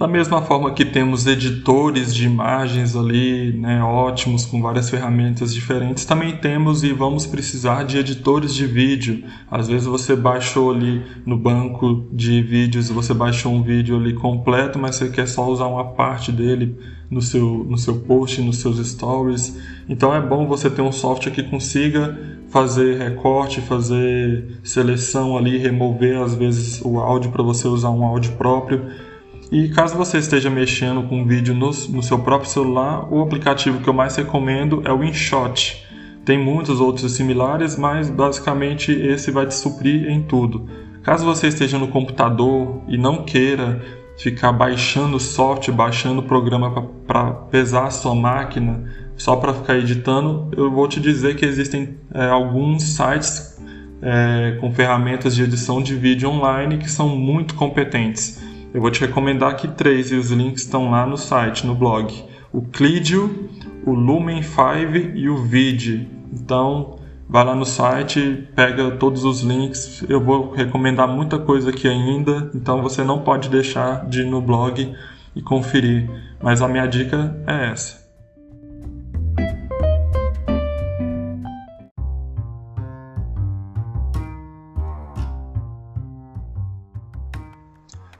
[0.02, 6.04] Da mesma forma que temos editores de imagens ali, né, ótimos, com várias ferramentas diferentes,
[6.04, 9.22] também temos e vamos precisar de editores de vídeo.
[9.48, 14.76] Às vezes você baixou ali no banco de vídeos, você baixou um vídeo ali completo,
[14.76, 16.76] mas você quer só usar uma parte dele
[17.08, 19.56] no seu, no seu post, nos seus stories.
[19.88, 26.20] Então é bom você ter um software que consiga fazer recorte, fazer seleção ali, remover
[26.20, 29.11] às vezes o áudio para você usar um áudio próprio
[29.52, 33.88] e caso você esteja mexendo com vídeo no, no seu próprio celular, o aplicativo que
[33.88, 35.86] eu mais recomendo é o InShot.
[36.24, 40.66] Tem muitos outros similares, mas basicamente esse vai te suprir em tudo.
[41.02, 43.84] Caso você esteja no computador e não queira
[44.16, 50.70] ficar baixando software, baixando programa para pesar a sua máquina só para ficar editando, eu
[50.70, 53.60] vou te dizer que existem é, alguns sites
[54.00, 58.40] é, com ferramentas de edição de vídeo online que são muito competentes.
[58.74, 62.24] Eu vou te recomendar aqui três e os links estão lá no site, no blog.
[62.50, 63.50] O Clidio,
[63.84, 66.08] o Lumen 5 e o Vid.
[66.32, 70.02] Então, vai lá no site, pega todos os links.
[70.08, 74.40] Eu vou recomendar muita coisa aqui ainda, então você não pode deixar de ir no
[74.40, 74.94] blog
[75.36, 76.08] e conferir.
[76.42, 78.01] Mas a minha dica é essa.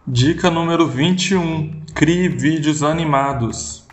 [0.05, 3.87] Dica número 21: crie vídeos animados.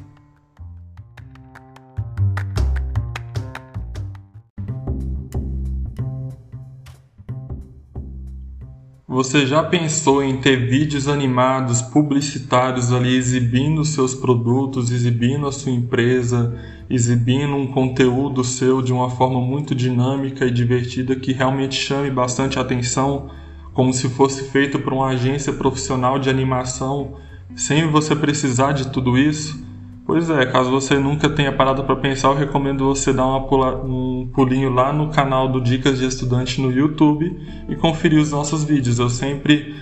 [9.07, 15.71] Você já pensou em ter vídeos animados publicitários ali exibindo seus produtos, exibindo a sua
[15.71, 16.59] empresa,
[16.89, 22.57] exibindo um conteúdo seu de uma forma muito dinâmica e divertida que realmente chame bastante
[22.57, 23.29] atenção?
[23.73, 27.15] Como se fosse feito por uma agência profissional de animação,
[27.55, 29.67] sem você precisar de tudo isso,
[30.09, 34.27] Pois é, caso você nunca tenha parado para pensar, eu recomendo você dar pula, um
[34.33, 37.39] pulinho lá no canal do Dicas de Estudante no YouTube
[37.69, 38.97] e conferir os nossos vídeos.
[38.97, 39.75] Eu sempre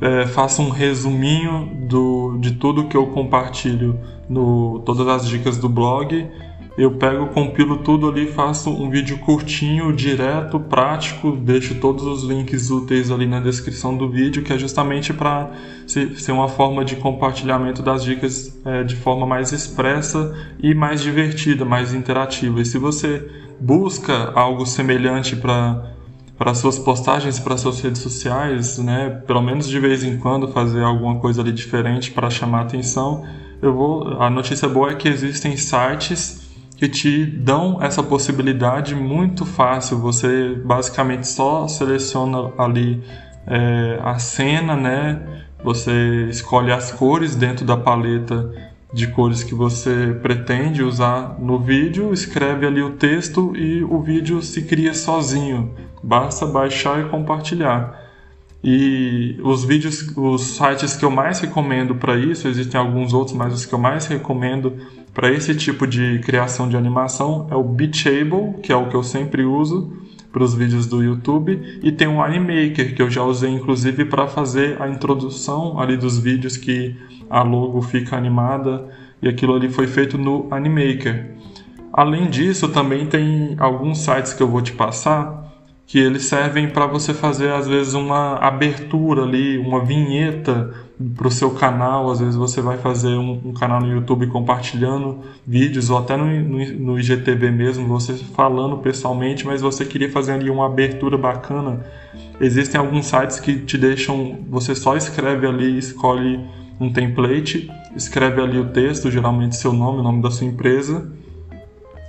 [0.00, 5.68] é, faço um resuminho do, de tudo que eu compartilho no todas as dicas do
[5.68, 6.28] blog
[6.76, 12.70] eu pego, compilo tudo ali, faço um vídeo curtinho, direto, prático, deixo todos os links
[12.70, 15.50] úteis ali na descrição do vídeo, que é justamente para
[15.86, 21.64] ser uma forma de compartilhamento das dicas é, de forma mais expressa e mais divertida,
[21.64, 22.60] mais interativa.
[22.60, 23.28] E se você
[23.60, 25.90] busca algo semelhante para
[26.38, 29.22] para suas postagens, para suas redes sociais, né?
[29.28, 33.24] Pelo menos de vez em quando fazer alguma coisa ali diferente para chamar atenção.
[33.60, 34.20] Eu vou.
[34.20, 36.41] A notícia boa é que existem sites
[36.82, 40.00] que te dão essa possibilidade muito fácil.
[40.00, 43.00] Você basicamente só seleciona ali
[43.46, 45.44] é, a cena, né?
[45.62, 48.50] Você escolhe as cores dentro da paleta
[48.92, 54.42] de cores que você pretende usar no vídeo, escreve ali o texto e o vídeo
[54.42, 55.72] se cria sozinho.
[56.02, 57.96] Basta baixar e compartilhar.
[58.64, 63.52] E os vídeos, os sites que eu mais recomendo para isso, existem alguns outros, mas
[63.52, 64.74] os que eu mais recomendo
[65.12, 69.02] para esse tipo de criação de animação é o Beachable, que é o que eu
[69.02, 69.92] sempre uso
[70.30, 74.26] para os vídeos do YouTube, e tem o Animaker, que eu já usei inclusive para
[74.26, 76.96] fazer a introdução ali dos vídeos que
[77.28, 78.88] a logo fica animada,
[79.20, 81.32] e aquilo ali foi feito no Animaker.
[81.92, 85.41] Além disso, também tem alguns sites que eu vou te passar
[85.86, 90.72] que eles servem para você fazer às vezes uma abertura ali, uma vinheta
[91.16, 92.10] para o seu canal.
[92.10, 96.24] Às vezes você vai fazer um, um, canal no YouTube compartilhando vídeos ou até no,
[96.24, 101.84] no, no, IGTV mesmo, você falando pessoalmente, mas você queria fazer ali uma abertura bacana.
[102.40, 106.40] Existem alguns sites que te deixam, você só escreve ali, escolhe
[106.80, 111.12] um template, escreve ali o texto, geralmente seu nome, o nome da sua empresa,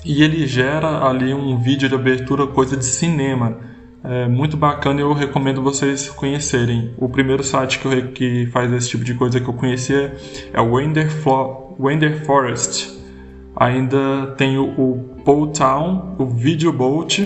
[0.06, 3.74] e ele gera ali um vídeo de abertura, coisa de cinema
[4.04, 6.94] é muito bacana e eu recomendo vocês conhecerem.
[6.98, 10.14] O primeiro site que, eu, que faz esse tipo de coisa que eu conhecia
[10.52, 11.10] é o Wender,
[11.80, 13.02] Wender Forest.
[13.56, 17.22] Ainda tem o, o Town, o Video Boat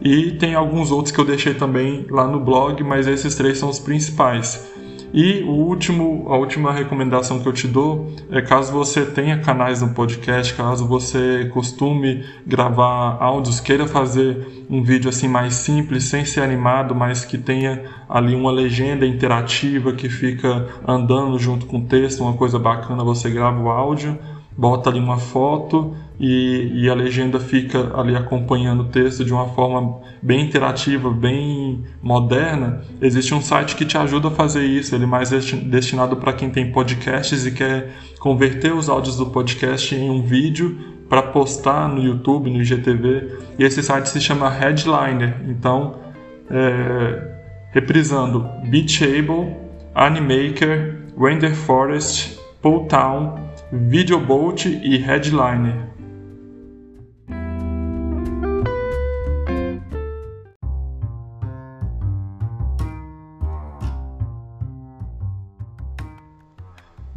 [0.00, 3.68] e tem alguns outros que eu deixei também lá no blog, mas esses três são
[3.68, 4.68] os principais.
[5.12, 9.82] E o último, a última recomendação que eu te dou é caso você tenha canais
[9.82, 16.24] no podcast, caso você costume gravar áudios, queira fazer um vídeo assim mais simples, sem
[16.24, 21.84] ser animado, mas que tenha ali uma legenda interativa que fica andando junto com o
[21.84, 24.16] texto, uma coisa bacana, você grava o áudio
[24.60, 29.48] bota ali uma foto e, e, a legenda fica ali acompanhando o texto de uma
[29.48, 34.94] forma bem interativa, bem moderna, existe um site que te ajuda a fazer isso.
[34.94, 39.94] Ele é mais destinado para quem tem podcasts e quer converter os áudios do podcast
[39.94, 43.38] em um vídeo para postar no YouTube, no IGTV.
[43.58, 45.40] E esse site se chama Headliner.
[45.48, 46.00] Então,
[46.50, 47.32] é,
[47.72, 49.56] reprisando: Beachable,
[49.94, 55.89] Animaker, Render Forest, Pull Town Videobolt e Headliner.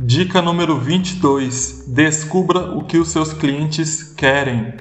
[0.06, 4.74] Dica número 22: Descubra o que os seus clientes querem.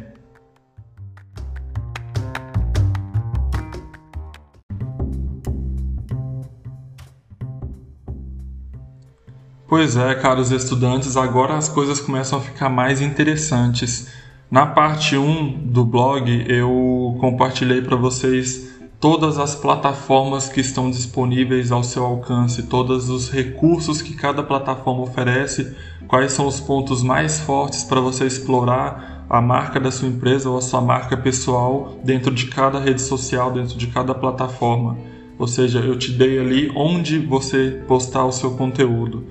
[9.68, 14.12] Pois é, caros estudantes, agora as coisas começam a ficar mais interessantes.
[14.50, 18.72] Na parte 1 do blog, eu compartilhei para vocês
[19.02, 25.02] todas as plataformas que estão disponíveis ao seu alcance, todos os recursos que cada plataforma
[25.02, 25.74] oferece,
[26.06, 30.56] quais são os pontos mais fortes para você explorar a marca da sua empresa ou
[30.56, 34.96] a sua marca pessoal dentro de cada rede social, dentro de cada plataforma.
[35.36, 39.26] Ou seja, eu te dei ali onde você postar o seu conteúdo.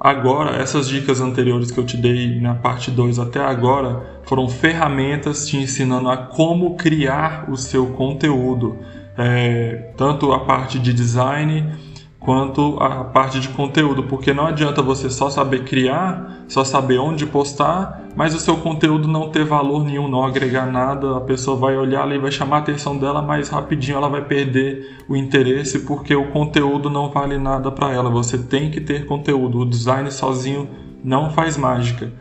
[0.00, 5.46] Agora, essas dicas anteriores que eu te dei na parte 2 até agora foram ferramentas
[5.46, 8.78] te ensinando a como criar o seu conteúdo,
[9.16, 11.72] é, tanto a parte de design
[12.24, 17.26] quanto a parte de conteúdo, porque não adianta você só saber criar, só saber onde
[17.26, 21.76] postar, mas o seu conteúdo não ter valor nenhum, não agregar nada, a pessoa vai
[21.76, 26.14] olhar ali, vai chamar a atenção dela, mas rapidinho ela vai perder o interesse porque
[26.14, 28.08] o conteúdo não vale nada para ela.
[28.08, 30.68] Você tem que ter conteúdo, o design sozinho
[31.02, 32.12] não faz mágica.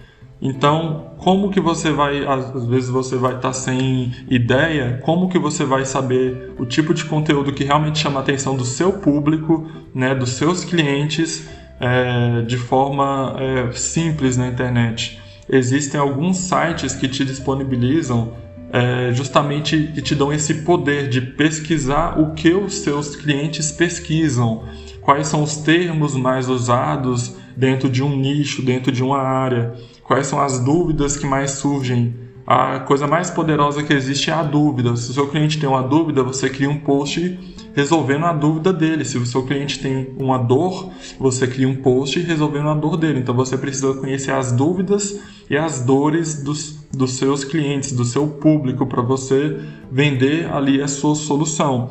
[0.41, 5.37] Então, como que você vai, às vezes você vai estar tá sem ideia, como que
[5.37, 9.69] você vai saber o tipo de conteúdo que realmente chama a atenção do seu público,
[9.93, 11.47] né, dos seus clientes,
[11.79, 15.21] é, de forma é, simples na internet?
[15.51, 18.33] existem alguns sites que te disponibilizam
[18.71, 24.63] é, justamente que te dão esse poder de pesquisar o que os seus clientes pesquisam,
[25.01, 29.73] quais são os termos mais usados dentro de um nicho, dentro de uma área,
[30.11, 32.13] quais são as dúvidas que mais surgem.
[32.45, 34.93] A coisa mais poderosa que existe é a dúvida.
[34.97, 37.39] Se o seu cliente tem uma dúvida, você cria um post
[37.73, 39.05] resolvendo a dúvida dele.
[39.05, 43.19] Se o seu cliente tem uma dor, você cria um post resolvendo a dor dele.
[43.19, 45.17] Então você precisa conhecer as dúvidas
[45.49, 50.89] e as dores dos, dos seus clientes, do seu público, para você vender ali a
[50.89, 51.89] sua solução.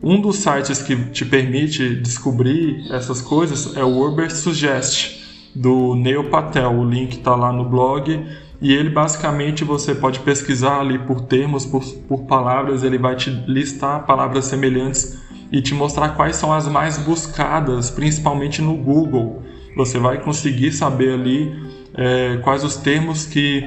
[0.00, 5.25] Um dos sites que te permite descobrir essas coisas é o Uber Suggest,
[5.56, 6.72] do Neil Patel.
[6.72, 8.24] O link está lá no blog.
[8.60, 13.28] E ele basicamente você pode pesquisar ali por termos, por, por palavras, ele vai te
[13.46, 15.18] listar palavras semelhantes
[15.52, 19.42] e te mostrar quais são as mais buscadas, principalmente no Google.
[19.76, 21.54] Você vai conseguir saber ali
[21.94, 23.62] é, quais os termos que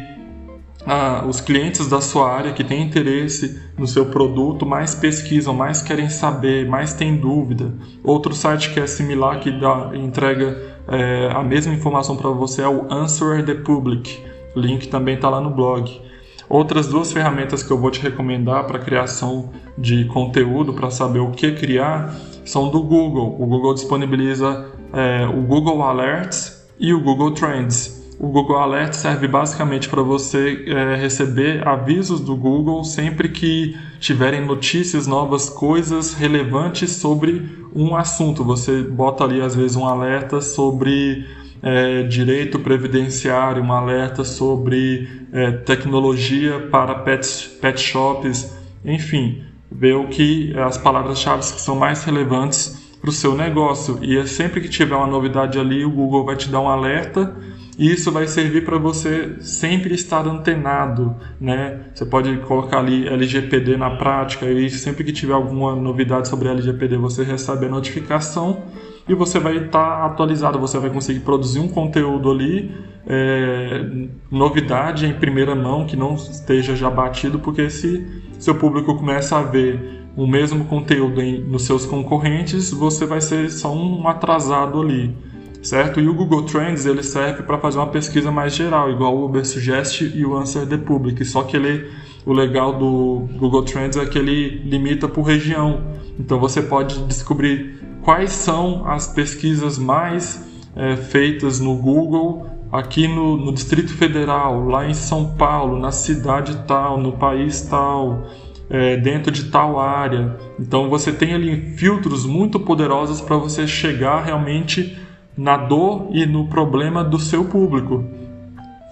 [0.85, 5.81] ah, os clientes da sua área que têm interesse no seu produto mais pesquisam, mais
[5.81, 7.73] querem saber, mais têm dúvida.
[8.03, 10.57] Outro site que é similar, que dá, entrega
[10.87, 14.19] é, a mesma informação para você, é o Answer the Public.
[14.55, 16.01] O link também está lá no blog.
[16.47, 21.29] Outras duas ferramentas que eu vou te recomendar para criação de conteúdo, para saber o
[21.29, 23.35] que criar, são do Google.
[23.39, 27.98] O Google disponibiliza é, o Google Alerts e o Google Trends.
[28.19, 34.45] O Google Alert serve basicamente para você é, receber avisos do Google sempre que tiverem
[34.45, 38.43] notícias novas, coisas relevantes sobre um assunto.
[38.43, 41.25] Você bota ali às vezes um alerta sobre
[41.63, 48.53] é, direito previdenciário, um alerta sobre é, tecnologia para pet, pet shops,
[48.83, 53.97] enfim, ver o que as palavras-chave que são mais relevantes para o seu negócio.
[54.01, 57.33] E é sempre que tiver uma novidade ali, o Google vai te dar um alerta
[57.79, 61.79] e isso vai servir para você sempre estar antenado, né?
[61.95, 66.97] Você pode colocar ali LGPD na prática e sempre que tiver alguma novidade sobre LGPD
[66.97, 68.63] você recebe a notificação
[69.07, 72.69] e você vai estar tá atualizado, você vai conseguir produzir um conteúdo ali,
[73.07, 73.85] é,
[74.29, 78.05] novidade em primeira mão que não esteja já batido, porque se
[78.37, 83.49] seu público começa a ver o mesmo conteúdo em, nos seus concorrentes, você vai ser
[83.49, 85.28] só um atrasado ali
[85.61, 85.99] certo?
[85.99, 89.45] E o Google Trends ele serve para fazer uma pesquisa mais geral, igual o Uber
[89.45, 91.89] Suggest e o Answer the Public, só que ele,
[92.25, 95.81] o legal do Google Trends é que ele limita por região,
[96.19, 103.35] então você pode descobrir quais são as pesquisas mais é, feitas no Google aqui no,
[103.35, 108.27] no Distrito Federal, lá em São Paulo, na cidade tal, no país tal,
[108.69, 110.37] é, dentro de tal área.
[110.59, 114.97] Então você tem ali filtros muito poderosos para você chegar realmente
[115.39, 118.03] na dor e no problema do seu público.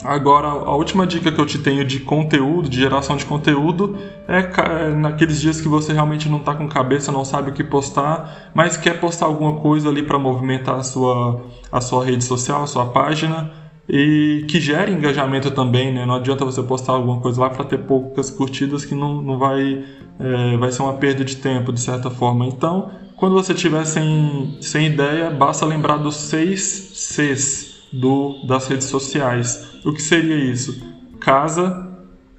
[0.03, 4.39] Agora, a última dica que eu te tenho de conteúdo, de geração de conteúdo, é,
[4.39, 8.51] é naqueles dias que você realmente não está com cabeça, não sabe o que postar,
[8.53, 12.67] mas quer postar alguma coisa ali para movimentar a sua, a sua rede social, a
[12.67, 13.51] sua página,
[13.89, 16.05] e que gere engajamento também, né?
[16.05, 19.83] Não adianta você postar alguma coisa lá para ter poucas curtidas que não, não vai,
[20.19, 22.45] é, vai ser uma perda de tempo, de certa forma.
[22.45, 26.61] Então, quando você estiver sem, sem ideia, basta lembrar dos seis
[26.93, 29.79] Cs do, das redes sociais.
[29.83, 30.79] O que seria isso?
[31.19, 31.89] Casa,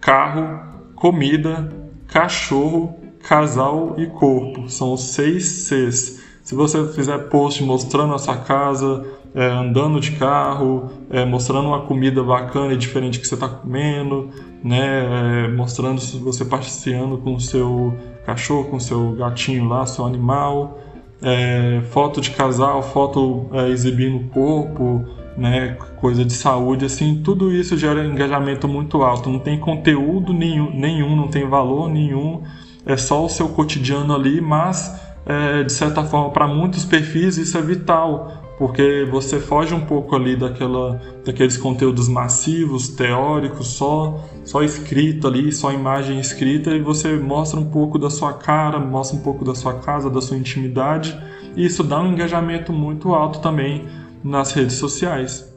[0.01, 0.61] carro,
[0.95, 1.69] comida,
[2.07, 4.69] cachorro, casal e corpo.
[4.71, 6.23] São os seis Cs.
[6.45, 9.05] Se você fizer post mostrando a sua casa,
[9.35, 14.31] é, andando de carro, é, mostrando uma comida bacana e diferente que você está comendo,
[14.63, 17.95] né, é, mostrando você passeando com o seu
[18.29, 20.79] cachorro, com seu gatinho lá, seu animal,
[21.23, 25.03] é, foto de casal, foto é, exibindo o corpo,
[25.35, 29.31] né, coisa de saúde, assim, tudo isso gera engajamento muito alto.
[29.31, 32.43] Não tem conteúdo nenhum, nenhum não tem valor nenhum,
[32.85, 37.57] é só o seu cotidiano ali, mas é, de certa forma, para muitos perfis isso
[37.57, 44.65] é vital, porque você foge um pouco ali daquela, daqueles conteúdos massivos, teóricos, só, só
[44.65, 49.23] escrito ali, só imagem escrita, e você mostra um pouco da sua cara, mostra um
[49.23, 51.17] pouco da sua casa, da sua intimidade,
[51.57, 53.87] e isso dá um engajamento muito alto também
[54.25, 55.48] nas redes sociais.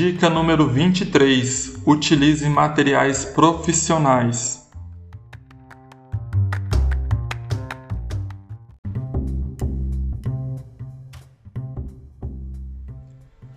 [0.00, 4.66] Dica número 23: utilize materiais profissionais.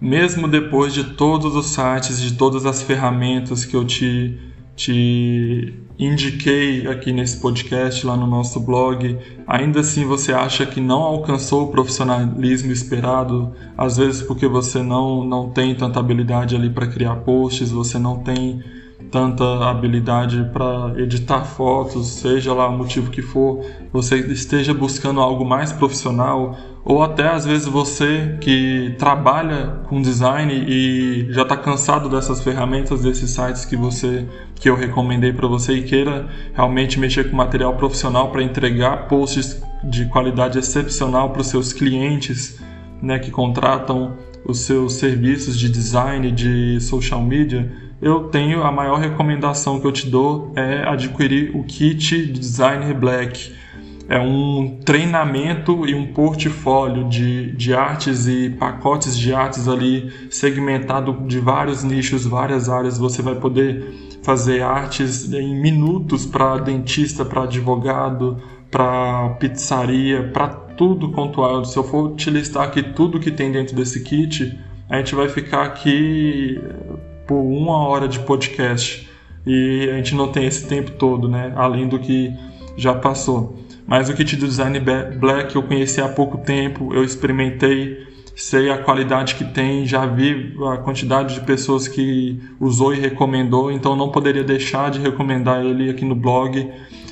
[0.01, 4.37] Mesmo depois de todos os sites, de todas as ferramentas que eu te,
[4.75, 11.01] te indiquei aqui nesse podcast, lá no nosso blog, ainda assim você acha que não
[11.01, 16.87] alcançou o profissionalismo esperado, às vezes porque você não, não tem tanta habilidade ali para
[16.87, 18.61] criar posts, você não tem
[19.11, 25.45] tanta habilidade para editar fotos, seja lá o motivo que for, você esteja buscando algo
[25.45, 32.09] mais profissional, ou até às vezes você que trabalha com design e já está cansado
[32.09, 34.25] dessas ferramentas, desses sites que você
[34.55, 39.61] que eu recomendei para você e queira realmente mexer com material profissional para entregar posts
[39.83, 42.59] de qualidade excepcional para os seus clientes,
[43.01, 44.15] né, que contratam
[44.45, 47.71] os seus serviços de design, de social media,
[48.01, 53.53] eu tenho a maior recomendação que eu te dou é adquirir o kit Designer Black.
[54.09, 61.25] É um treinamento e um portfólio de, de artes e pacotes de artes ali segmentado
[61.25, 62.97] de vários nichos, várias áreas.
[62.97, 71.11] Você vai poder fazer artes em minutos para dentista, para advogado, para pizzaria, para tudo
[71.11, 71.63] quanto é.
[71.63, 74.57] Se eu for te listar aqui tudo que tem dentro desse kit,
[74.89, 76.59] a gente vai ficar aqui
[77.25, 79.09] por uma hora de podcast
[79.45, 81.53] e a gente não tem esse tempo todo, né?
[81.55, 82.33] Além do que
[82.75, 83.62] já passou.
[83.85, 88.77] Mas o kit do Design Black eu conheci há pouco tempo, eu experimentei, sei a
[88.77, 94.09] qualidade que tem, já vi a quantidade de pessoas que usou e recomendou, então não
[94.09, 96.71] poderia deixar de recomendar ele aqui no blog.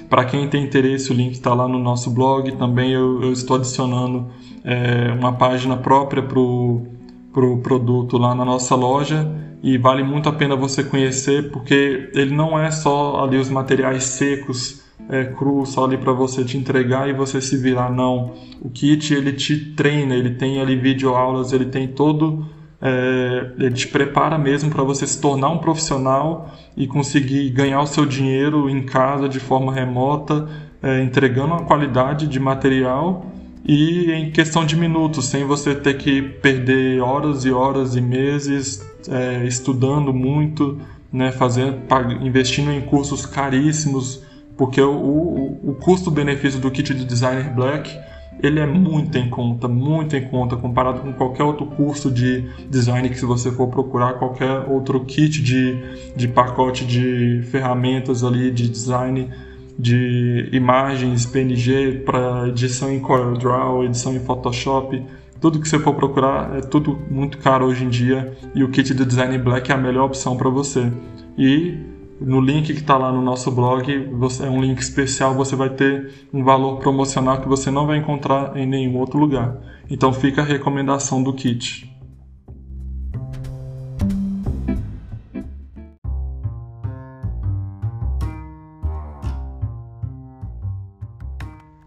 [0.09, 2.51] Para quem tem interesse, o link está lá no nosso blog.
[2.57, 4.28] Também eu, eu estou adicionando
[4.61, 6.86] é, uma página própria para o
[7.32, 9.30] pro produto lá na nossa loja
[9.63, 14.03] e vale muito a pena você conhecer porque ele não é só ali os materiais
[14.03, 18.33] secos é, cru só ali para você te entregar e você se virar não.
[18.61, 22.45] O kit ele te treina ele tem ali videoaulas ele tem todo
[22.81, 27.87] é, ele te prepara mesmo para você se tornar um profissional e conseguir ganhar o
[27.87, 30.47] seu dinheiro em casa de forma remota
[30.81, 33.25] é, entregando uma qualidade de material
[33.63, 38.83] e em questão de minutos, sem você ter que perder horas e horas e meses
[39.07, 40.79] é, estudando muito,
[41.13, 41.77] né, fazendo,
[42.21, 44.23] investindo em cursos caríssimos,
[44.62, 47.97] porque o, o, o custo-benefício do kit de Designer Black
[48.43, 53.09] ele é muito em conta, muito em conta comparado com qualquer outro curso de design
[53.09, 58.70] que se você for procurar qualquer outro kit de, de pacote de ferramentas ali de
[58.70, 59.32] design
[59.80, 65.03] de imagens PNG para edição em CorelDRAW, edição em Photoshop,
[65.39, 68.93] tudo que você for procurar é tudo muito caro hoje em dia e o kit
[68.93, 70.91] do Design Black é a melhor opção para você.
[71.36, 71.89] E
[72.22, 75.72] no link que está lá no nosso blog, você, é um link especial, você vai
[75.72, 79.57] ter um valor promocional que você não vai encontrar em nenhum outro lugar.
[79.89, 81.89] Então fica a recomendação do kit.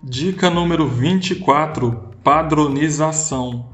[0.02, 3.73] Dica número 24: Padronização.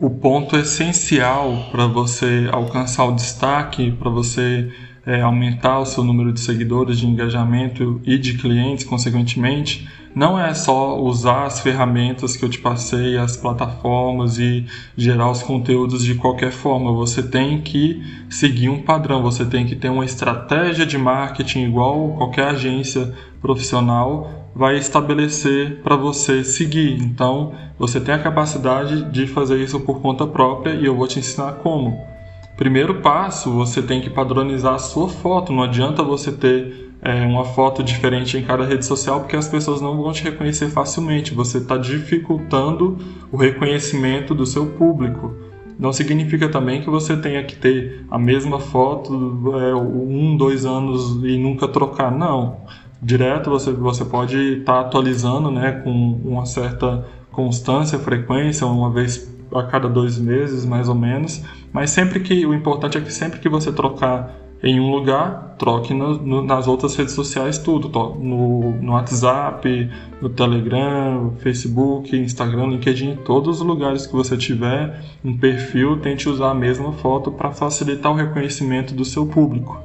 [0.00, 4.70] O ponto essencial para você alcançar o destaque, para você
[5.04, 10.54] é, aumentar o seu número de seguidores, de engajamento e de clientes, consequentemente, não é
[10.54, 14.64] só usar as ferramentas que eu te passei, as plataformas e
[14.96, 16.92] gerar os conteúdos de qualquer forma.
[16.92, 22.10] Você tem que seguir um padrão, você tem que ter uma estratégia de marketing igual
[22.16, 27.00] qualquer agência profissional vai estabelecer para você seguir.
[27.00, 31.18] Então, você tem a capacidade de fazer isso por conta própria e eu vou te
[31.18, 31.98] ensinar como.
[32.56, 35.52] Primeiro passo, você tem que padronizar a sua foto.
[35.52, 39.80] Não adianta você ter é, uma foto diferente em cada rede social porque as pessoas
[39.80, 41.32] não vão te reconhecer facilmente.
[41.34, 42.98] Você está dificultando
[43.30, 45.32] o reconhecimento do seu público.
[45.78, 49.12] Não significa também que você tenha que ter a mesma foto
[49.56, 52.10] é, um, dois anos e nunca trocar.
[52.10, 52.56] Não.
[53.00, 55.90] Direto você, você pode estar tá atualizando né, com
[56.24, 61.42] uma certa constância, frequência, uma vez a cada dois meses, mais ou menos.
[61.72, 65.94] Mas sempre que o importante é que sempre que você trocar em um lugar, troque
[65.94, 67.88] no, no, nas outras redes sociais tudo,
[68.18, 69.88] no, no WhatsApp,
[70.20, 76.50] no Telegram, Facebook, Instagram, LinkedIn, todos os lugares que você tiver um perfil, tente usar
[76.50, 79.80] a mesma foto para facilitar o reconhecimento do seu público.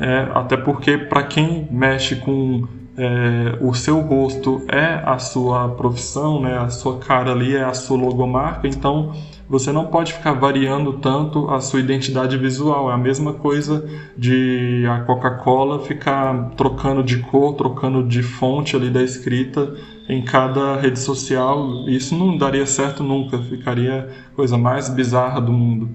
[0.00, 2.66] É, até porque para quem mexe com
[2.96, 6.58] é, o seu rosto é a sua profissão, né?
[6.58, 9.12] a sua cara ali é a sua logomarca, então
[9.48, 12.90] você não pode ficar variando tanto a sua identidade visual.
[12.90, 18.90] É a mesma coisa de a Coca-Cola ficar trocando de cor, trocando de fonte ali
[18.90, 19.74] da escrita
[20.08, 21.86] em cada rede social.
[21.86, 25.90] Isso não daria certo nunca, ficaria a coisa mais bizarra do mundo.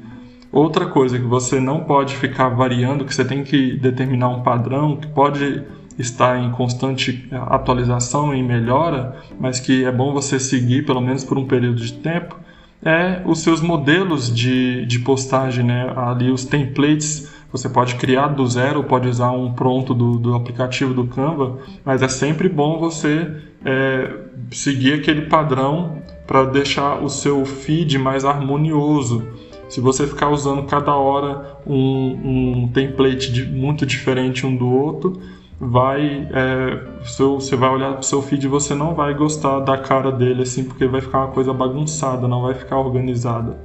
[0.52, 4.96] Outra coisa que você não pode ficar variando, que você tem que determinar um padrão
[4.98, 5.64] que pode
[5.98, 11.38] estar em constante atualização e melhora, mas que é bom você seguir pelo menos por
[11.38, 12.36] um período de tempo,
[12.84, 15.94] é os seus modelos de, de postagem, né?
[15.96, 17.30] ali os templates.
[17.52, 22.02] Você pode criar do zero, pode usar um pronto do, do aplicativo do Canva, mas
[22.02, 23.30] é sempre bom você
[23.66, 24.18] é,
[24.52, 29.28] seguir aquele padrão para deixar o seu feed mais harmonioso.
[29.70, 35.22] Se você ficar usando cada hora um, um template de, muito diferente um do outro,
[35.60, 39.60] vai é, seu, você vai olhar para o seu feed e você não vai gostar
[39.60, 43.60] da cara dele assim porque vai ficar uma coisa bagunçada não vai ficar organizada.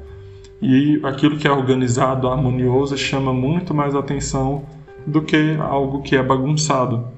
[0.60, 4.64] E aquilo que é organizado harmonioso chama muito mais atenção
[5.06, 7.08] do que algo que é bagunçado.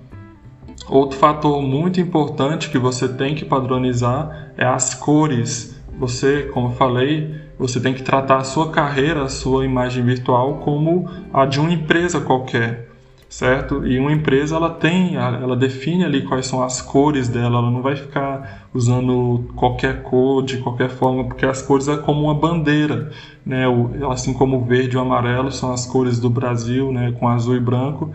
[0.88, 5.80] Outro fator muito importante que você tem que padronizar é as cores.
[5.98, 10.58] Você como eu falei você tem que tratar a sua carreira a sua imagem virtual
[10.58, 12.86] como a de uma empresa qualquer
[13.28, 13.86] certo?
[13.86, 17.82] E uma empresa ela tem, ela define ali quais são as cores dela, ela não
[17.82, 23.10] vai ficar usando qualquer cor de qualquer forma, porque as cores é como uma bandeira,
[23.44, 23.64] né?
[24.10, 27.14] Assim como o verde e o amarelo são as cores do Brasil, né?
[27.18, 28.10] Com azul e branco,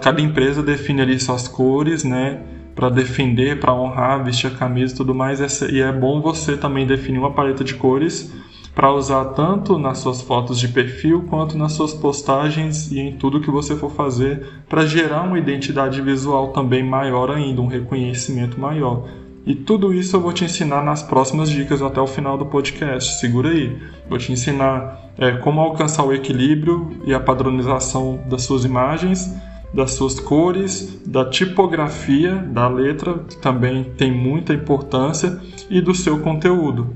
[0.00, 2.40] cada empresa define ali suas cores, né?
[2.74, 6.86] Para defender, para honrar, vestir a camisa e tudo mais, e é bom você também
[6.86, 8.32] definir uma paleta de cores
[8.76, 13.40] para usar tanto nas suas fotos de perfil quanto nas suas postagens e em tudo
[13.40, 19.08] que você for fazer para gerar uma identidade visual também maior ainda, um reconhecimento maior.
[19.46, 23.18] E tudo isso eu vou te ensinar nas próximas dicas até o final do podcast.
[23.18, 23.78] Segura aí.
[24.10, 29.34] Vou te ensinar é, como alcançar o equilíbrio e a padronização das suas imagens,
[29.72, 36.20] das suas cores, da tipografia da letra, que também tem muita importância, e do seu
[36.20, 36.88] conteúdo.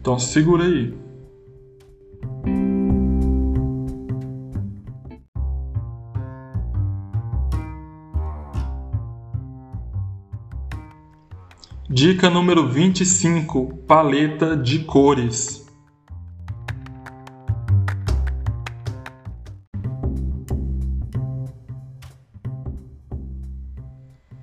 [0.00, 1.01] Então segura aí.
[11.94, 15.62] Dica número 25: paleta de cores.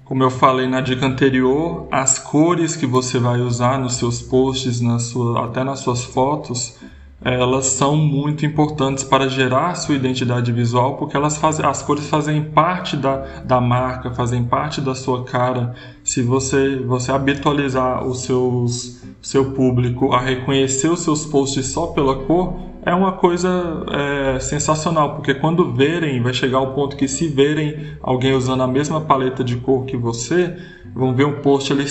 [0.06, 4.80] Como eu falei na dica anterior, as cores que você vai usar nos seus posts,
[4.80, 6.78] na sua, até nas suas fotos,
[7.22, 12.44] elas são muito importantes para gerar sua identidade visual, porque elas fazem, as cores fazem
[12.44, 15.76] parte da, da marca, fazem parte da sua cara.
[16.04, 22.24] Se você, você habitualizar os seus, seu público a reconhecer os seus posts só pela
[22.24, 27.28] cor, é uma coisa é, sensacional, porque quando verem, vai chegar ao ponto que se
[27.28, 30.56] verem alguém usando a mesma paleta de cor que você,
[30.94, 31.86] vão ver um post ali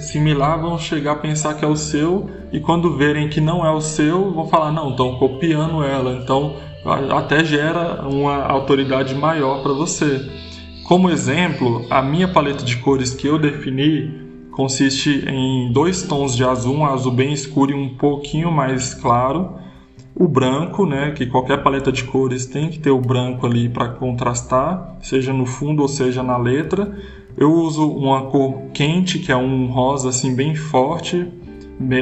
[0.00, 3.70] similar, vão chegar a pensar que é o seu, e quando verem que não é
[3.70, 6.56] o seu, vão falar, não, estão copiando ela, então
[7.10, 10.20] até gera uma autoridade maior para você.
[10.84, 16.44] Como exemplo, a minha paleta de cores que eu defini consiste em dois tons de
[16.44, 19.54] azul, um azul bem escuro e um pouquinho mais claro,
[20.14, 23.88] o branco, né, que qualquer paleta de cores tem que ter o branco ali para
[23.88, 26.94] contrastar, seja no fundo ou seja na letra.
[27.36, 31.26] Eu uso uma cor quente, que é um rosa assim bem forte,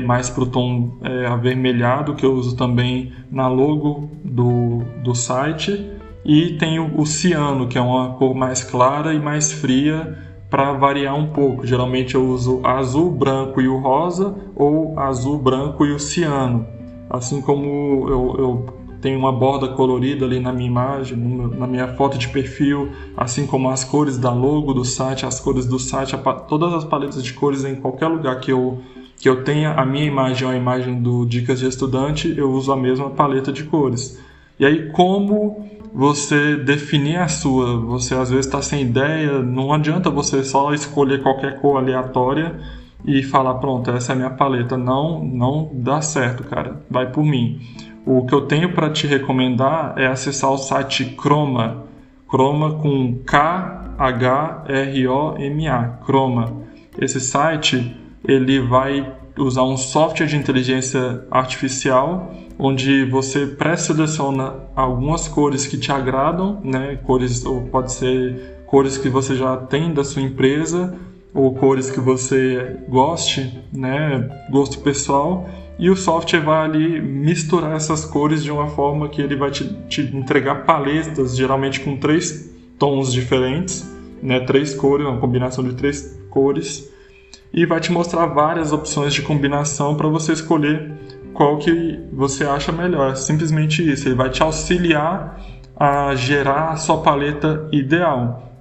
[0.05, 5.91] mais para o tom é, avermelhado, que eu uso também na logo do, do site.
[6.25, 10.19] E tenho o ciano, que é uma cor mais clara e mais fria,
[10.51, 11.67] para variar um pouco.
[11.67, 16.67] Geralmente eu uso azul, branco e o rosa, ou azul, branco e o ciano.
[17.09, 18.67] Assim como eu, eu
[19.01, 23.71] tenho uma borda colorida ali na minha imagem, na minha foto de perfil, assim como
[23.71, 26.17] as cores da logo do site, as cores do site,
[26.49, 28.83] todas as paletas de cores em qualquer lugar que eu
[29.21, 32.73] que eu tenha a minha imagem ou a imagem do Dicas de Estudante, eu uso
[32.73, 34.19] a mesma paleta de cores.
[34.59, 37.79] E aí, como você definir a sua?
[37.81, 42.59] Você às vezes está sem ideia, não adianta você só escolher qualquer cor aleatória
[43.05, 44.77] e falar, pronto, essa é a minha paleta.
[44.77, 46.83] Não, não dá certo, cara.
[46.91, 47.61] Vai por mim.
[48.07, 51.85] O que eu tenho para te recomendar é acessar o site Chroma.
[52.29, 53.99] Chroma com K-H-R-O-M-A.
[56.05, 56.53] Chroma.
[56.99, 57.97] Esse site
[58.27, 65.91] ele vai usar um software de inteligência artificial onde você pré-seleciona algumas cores que te
[65.91, 66.99] agradam, né?
[67.05, 70.95] Cores ou pode ser cores que você já tem da sua empresa
[71.35, 75.49] ou cores que você goste, né, gosto pessoal,
[75.81, 79.65] e o software vai ali misturar essas cores de uma forma que ele vai te,
[79.89, 83.91] te entregar paletas, geralmente com três tons diferentes,
[84.23, 86.93] né, três cores, uma combinação de três cores,
[87.51, 90.93] e vai te mostrar várias opções de combinação para você escolher
[91.33, 93.17] qual que você acha melhor.
[93.17, 95.41] Simplesmente isso, ele vai te auxiliar
[95.75, 98.53] a gerar a sua paleta ideal.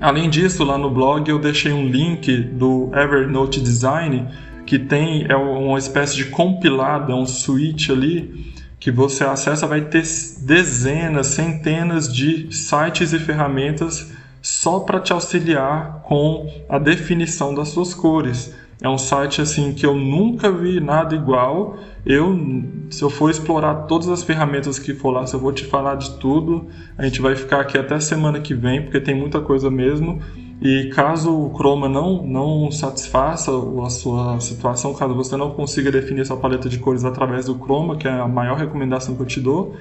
[0.00, 4.26] Além disso, lá no blog eu deixei um link do Evernote Design
[4.66, 9.80] que tem é uma espécie de compilado, é um suite ali que você acessa, vai
[9.80, 10.02] ter
[10.42, 14.12] dezenas, centenas de sites e ferramentas
[14.42, 18.54] só para te auxiliar com a definição das suas cores.
[18.82, 21.78] É um site assim que eu nunca vi nada igual.
[22.04, 22.38] Eu,
[22.90, 25.94] se eu for explorar todas as ferramentas que for lá, se eu vou te falar
[25.94, 29.70] de tudo, a gente vai ficar aqui até semana que vem, porque tem muita coisa
[29.70, 30.20] mesmo.
[30.60, 33.50] E caso o Chroma não, não satisfaça
[33.84, 37.96] a sua situação, caso você não consiga definir sua paleta de cores através do Chroma,
[37.96, 39.76] que é a maior recomendação que eu te dou,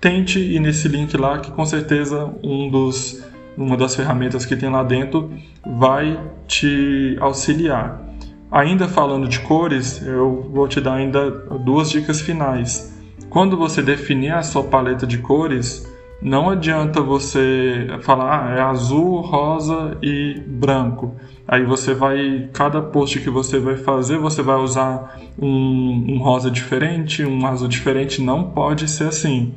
[0.00, 3.24] tente ir nesse link lá, que com certeza um dos,
[3.56, 5.30] uma das ferramentas que tem lá dentro
[5.64, 8.04] vai te auxiliar.
[8.50, 11.30] Ainda falando de cores, eu vou te dar ainda
[11.64, 12.94] duas dicas finais.
[13.28, 15.86] Quando você definir a sua paleta de cores,
[16.20, 21.14] não adianta você falar, ah, é azul, rosa e branco.
[21.46, 26.50] Aí você vai, cada post que você vai fazer, você vai usar um, um rosa
[26.50, 28.20] diferente, um azul diferente.
[28.22, 29.54] Não pode ser assim.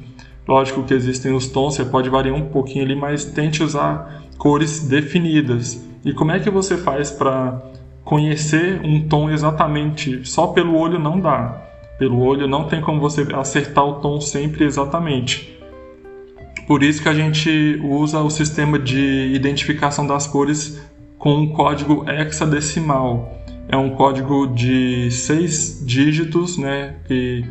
[0.47, 4.87] Lógico que existem os tons, você pode variar um pouquinho ali, mas tente usar cores
[4.87, 5.87] definidas.
[6.03, 7.61] E como é que você faz para
[8.03, 11.61] conhecer um tom exatamente, só pelo olho não dá.
[11.99, 15.58] Pelo olho não tem como você acertar o tom sempre exatamente.
[16.69, 20.79] Por isso que a gente usa o sistema de identificação das cores
[21.17, 23.41] com um código hexadecimal.
[23.67, 27.43] É um código de seis dígitos, né, que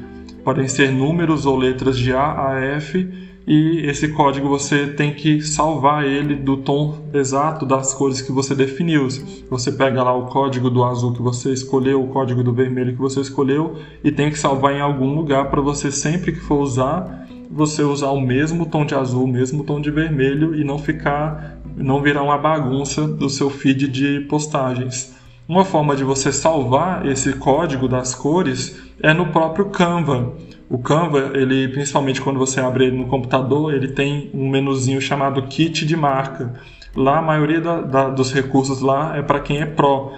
[0.45, 3.09] podem ser números ou letras de A a F
[3.45, 8.55] e esse código você tem que salvar ele do tom exato das cores que você
[8.55, 9.09] definiu.
[9.51, 13.01] Você pega lá o código do azul que você escolheu, o código do vermelho que
[13.01, 17.27] você escolheu e tem que salvar em algum lugar para você sempre que for usar,
[17.51, 21.59] você usar o mesmo tom de azul, o mesmo tom de vermelho e não ficar
[21.77, 25.17] não virar uma bagunça do seu feed de postagens.
[25.49, 30.35] Uma forma de você salvar esse código das cores é no próprio Canva.
[30.69, 35.43] O Canva, ele principalmente quando você abre ele no computador, ele tem um menuzinho chamado
[35.45, 36.55] Kit de marca.
[36.95, 40.13] Lá a maioria da, da, dos recursos lá é para quem é pro,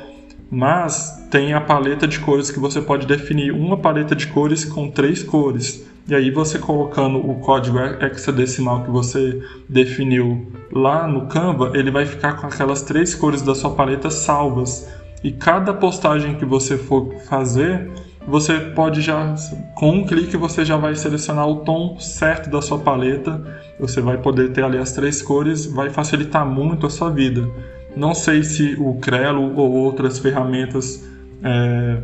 [0.50, 4.90] mas tem a paleta de cores que você pode definir uma paleta de cores com
[4.90, 5.86] três cores.
[6.08, 12.04] E aí você colocando o código hexadecimal que você definiu lá no Canva, ele vai
[12.04, 14.88] ficar com aquelas três cores da sua paleta salvas.
[15.22, 17.88] E cada postagem que você for fazer,
[18.26, 19.34] você pode já,
[19.76, 23.40] com um clique, você já vai selecionar o tom certo da sua paleta.
[23.78, 27.48] Você vai poder ter ali as três cores, vai facilitar muito a sua vida.
[27.96, 31.04] Não sei se o Crelo ou outras ferramentas
[31.42, 31.98] é,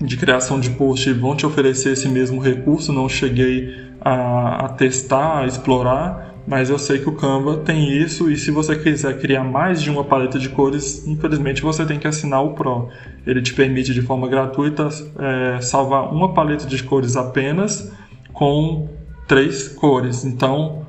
[0.00, 5.40] de criação de post vão te oferecer esse mesmo recurso, não cheguei a, a testar,
[5.40, 9.44] a explorar, mas eu sei que o Canva tem isso e se você quiser criar
[9.44, 12.88] mais de uma paleta de cores, infelizmente você tem que assinar o Pro.
[13.26, 14.88] Ele te permite de forma gratuita
[15.18, 17.92] é, salvar uma paleta de cores apenas
[18.32, 18.88] com
[19.26, 20.24] três cores.
[20.24, 20.86] Então,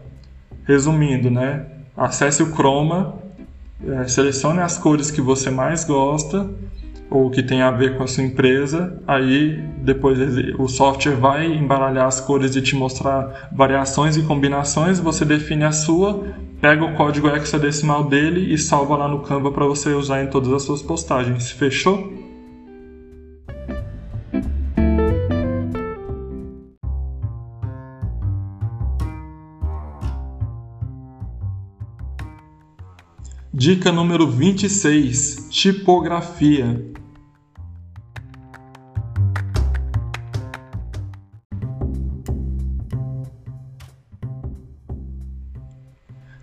[0.65, 1.65] resumindo, né?
[1.97, 3.15] Acesse o Chroma,
[3.85, 6.49] é, selecione as cores que você mais gosta
[7.09, 10.19] ou que tem a ver com a sua empresa, aí depois
[10.59, 15.71] o software vai embaralhar as cores e te mostrar variações e combinações, você define a
[15.71, 16.27] sua,
[16.61, 20.53] pega o código hexadecimal dele e salva lá no Canva para você usar em todas
[20.53, 21.49] as suas postagens.
[21.49, 22.18] Fechou?
[33.59, 36.81] Dica número 26: Tipografia.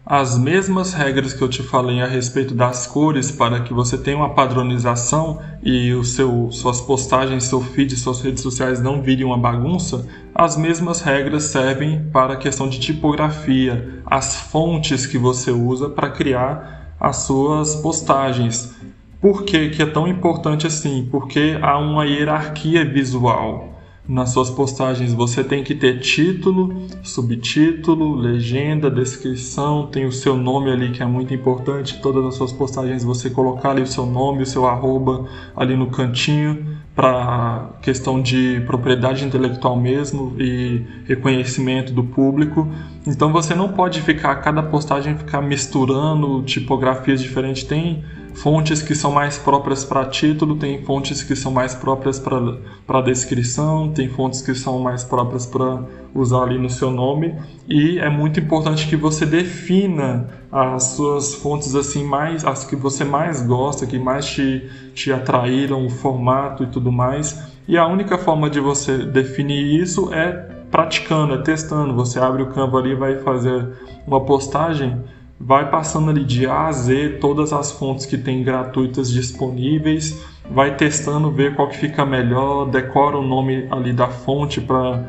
[0.04, 4.18] As mesmas regras que eu te falei a respeito das cores para que você tenha
[4.18, 9.38] uma padronização e o seu, suas postagens, seu feed, suas redes sociais não virem uma
[9.38, 15.88] bagunça, as mesmas regras servem para a questão de tipografia, as fontes que você usa
[15.88, 18.74] para criar as suas postagens.
[19.20, 21.08] Por que, que é tão importante assim?
[21.10, 23.74] Porque há uma hierarquia visual.
[24.08, 30.70] nas suas postagens você tem que ter título, subtítulo, legenda, descrição, tem o seu nome
[30.70, 32.00] ali que é muito importante.
[32.00, 35.26] Todas as suas postagens você colocar ali o seu nome, o seu arroba
[35.56, 42.66] ali no cantinho para questão de propriedade intelectual mesmo e reconhecimento do público.
[43.06, 47.62] Então você não pode ficar cada postagem ficar misturando tipografias diferentes.
[47.62, 48.04] Tem
[48.34, 53.90] fontes que são mais próprias para título, tem fontes que são mais próprias para descrição,
[53.92, 55.84] tem fontes que são mais próprias para
[56.14, 57.34] usar ali no seu nome
[57.68, 63.04] e é muito importante que você defina as suas fontes assim mais as que você
[63.04, 67.38] mais gosta, que mais te, te atraíram, o formato e tudo mais.
[67.68, 71.94] E a única forma de você definir isso é praticando, é testando.
[71.94, 73.66] Você abre o Canva ali vai fazer
[74.06, 75.02] uma postagem
[75.38, 80.76] vai passando ali de A a Z todas as fontes que tem gratuitas disponíveis, vai
[80.76, 85.04] testando, ver qual que fica melhor, decora o nome ali da fonte para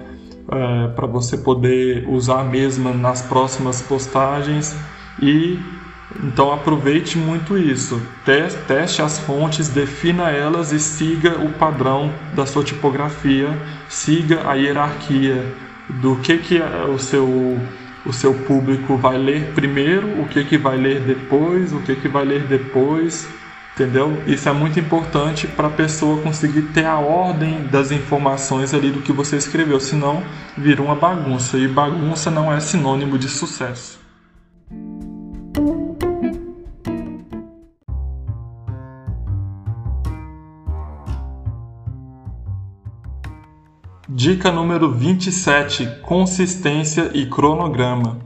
[0.49, 4.75] é, para você poder usar a mesma nas próximas postagens
[5.21, 5.59] e
[6.23, 8.01] então aproveite muito isso,
[8.67, 13.49] teste as fontes, defina elas e siga o padrão da sua tipografia,
[13.89, 15.53] siga a hierarquia
[15.89, 17.59] do que que o seu
[18.05, 22.07] o seu público vai ler primeiro, o que, que vai ler depois, o que, que
[22.07, 23.27] vai ler depois,
[23.75, 24.23] entendeu?
[24.25, 29.01] Isso é muito importante para a pessoa conseguir ter a ordem das informações ali do
[29.01, 30.23] que você escreveu, senão
[30.57, 33.96] vira uma bagunça e bagunça não é sinônimo de sucesso.
[44.27, 48.19] Dica número 27: consistência e cronograma.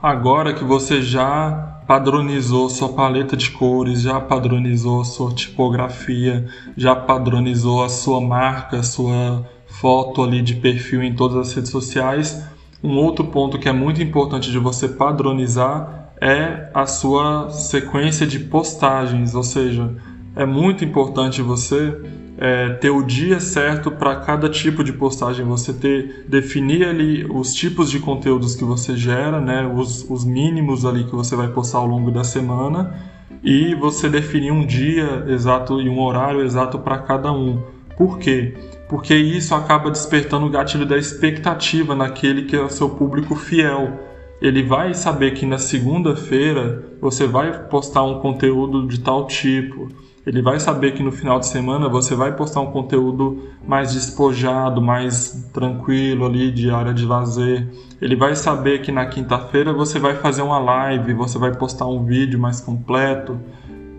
[0.00, 7.84] Agora que você já padronizou sua paleta de cores, já padronizou sua tipografia, já padronizou
[7.84, 12.42] a sua marca, sua foto ali de perfil em todas as redes sociais,
[12.82, 18.38] um outro ponto que é muito importante de você padronizar é a sua sequência de
[18.38, 19.92] postagens, ou seja,
[20.36, 22.00] é muito importante você
[22.38, 27.52] é, ter o dia certo para cada tipo de postagem, você ter definir ali os
[27.52, 31.78] tipos de conteúdos que você gera, né, os, os mínimos ali que você vai postar
[31.78, 32.94] ao longo da semana
[33.42, 37.64] e você definir um dia exato e um horário exato para cada um.
[37.96, 38.54] Por quê?
[38.88, 44.11] Porque isso acaba despertando o gatilho da expectativa naquele que é o seu público fiel
[44.42, 49.88] ele vai saber que na segunda-feira você vai postar um conteúdo de tal tipo.
[50.26, 54.82] Ele vai saber que no final de semana você vai postar um conteúdo mais despojado,
[54.82, 57.68] mais tranquilo ali de área de lazer.
[58.00, 62.04] Ele vai saber que na quinta-feira você vai fazer uma live, você vai postar um
[62.04, 63.38] vídeo mais completo.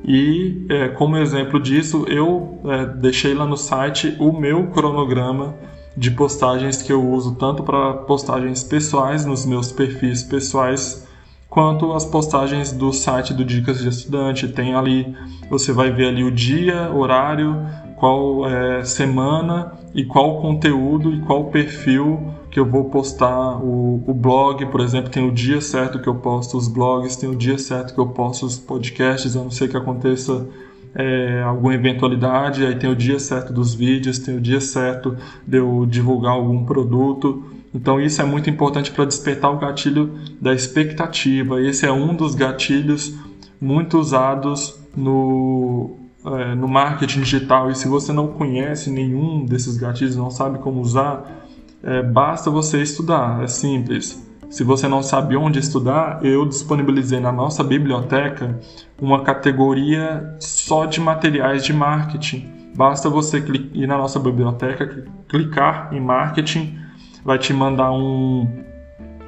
[0.04, 5.56] E é, como exemplo disso, eu é, deixei lá no site o meu cronograma
[5.96, 11.08] de postagens que eu uso tanto para postagens pessoais nos meus perfis pessoais
[11.50, 14.48] quanto as postagens do site do Dicas de Estudante.
[14.48, 15.16] Tem ali,
[15.50, 17.56] você vai ver ali o dia, horário,
[17.96, 24.14] qual é, semana e qual conteúdo e qual perfil que eu vou postar o, o
[24.14, 27.58] blog, por exemplo, tem o dia certo que eu posto os blogs, tem o dia
[27.58, 30.48] certo que eu posto os podcasts, a não ser que aconteça
[30.96, 35.18] é, alguma eventualidade, aí tem o dia certo dos vídeos, tem o dia certo
[35.48, 37.44] de eu divulgar algum produto.
[37.74, 41.62] Então isso é muito importante para despertar o gatilho da expectativa.
[41.62, 43.16] Esse é um dos gatilhos
[43.60, 47.72] muito usados no, é, no marketing digital.
[47.72, 51.48] E se você não conhece nenhum desses gatilhos, não sabe como usar,
[51.82, 53.44] é, basta você estudar.
[53.44, 54.22] É simples.
[54.54, 58.60] Se você não sabe onde estudar, eu disponibilizei na nossa biblioteca
[59.02, 62.52] uma categoria só de materiais de marketing.
[62.76, 63.44] Basta você
[63.74, 66.78] ir na nossa biblioteca, clicar em marketing,
[67.26, 68.48] vai te mandar um,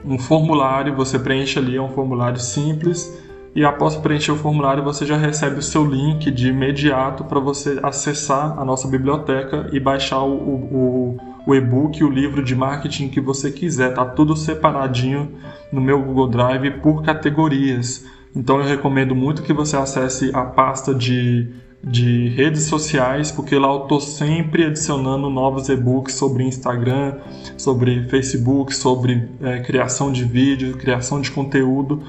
[0.06, 3.20] um formulário, você preenche ali, é um formulário simples,
[3.56, 7.80] e após preencher o formulário você já recebe o seu link de imediato para você
[7.82, 13.22] acessar a nossa biblioteca e baixar o, o, o e-book, o livro de marketing que
[13.22, 13.94] você quiser.
[13.94, 15.32] Tá tudo separadinho
[15.72, 18.06] no meu Google Drive por categorias.
[18.36, 21.50] Então eu recomendo muito que você acesse a pasta de,
[21.84, 27.18] de redes sociais, porque lá eu estou sempre adicionando novos e-books sobre Instagram,
[27.58, 32.02] sobre Facebook, sobre é, criação de vídeo, criação de conteúdo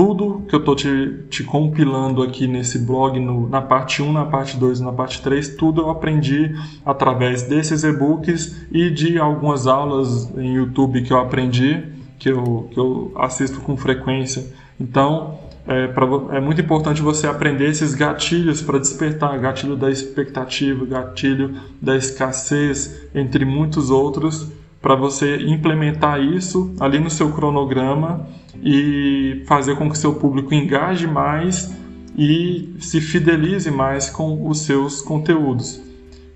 [0.00, 4.24] tudo que eu estou te, te, compilando aqui nesse blog, no, na parte 1, na
[4.24, 6.54] parte 2 e na parte 3, tudo eu aprendi
[6.86, 11.84] através desses e-books e de algumas aulas em YouTube que eu aprendi,
[12.18, 14.46] que eu, que eu assisto com frequência.
[14.80, 15.38] Então,
[15.68, 21.56] é, pra, é muito importante você aprender esses gatilhos para despertar gatilho da expectativa, gatilho
[21.78, 24.50] da escassez, entre muitos outros,
[24.80, 28.26] para você implementar isso ali no seu cronograma
[28.62, 31.74] e fazer com que seu público engaje mais
[32.16, 35.80] e se fidelize mais com os seus conteúdos.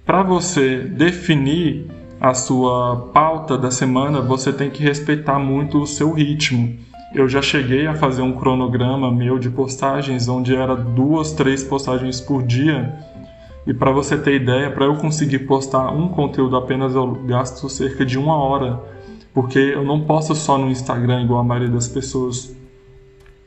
[0.05, 1.86] Para você definir
[2.20, 6.78] a sua pauta da semana, você tem que respeitar muito o seu ritmo.
[7.14, 12.20] Eu já cheguei a fazer um cronograma meu de postagens onde era duas, três postagens
[12.20, 12.95] por dia.
[13.66, 18.04] E para você ter ideia, para eu conseguir postar um conteúdo apenas eu gasto cerca
[18.04, 18.80] de uma hora,
[19.32, 22.54] porque eu não posto só no Instagram igual a maioria das pessoas.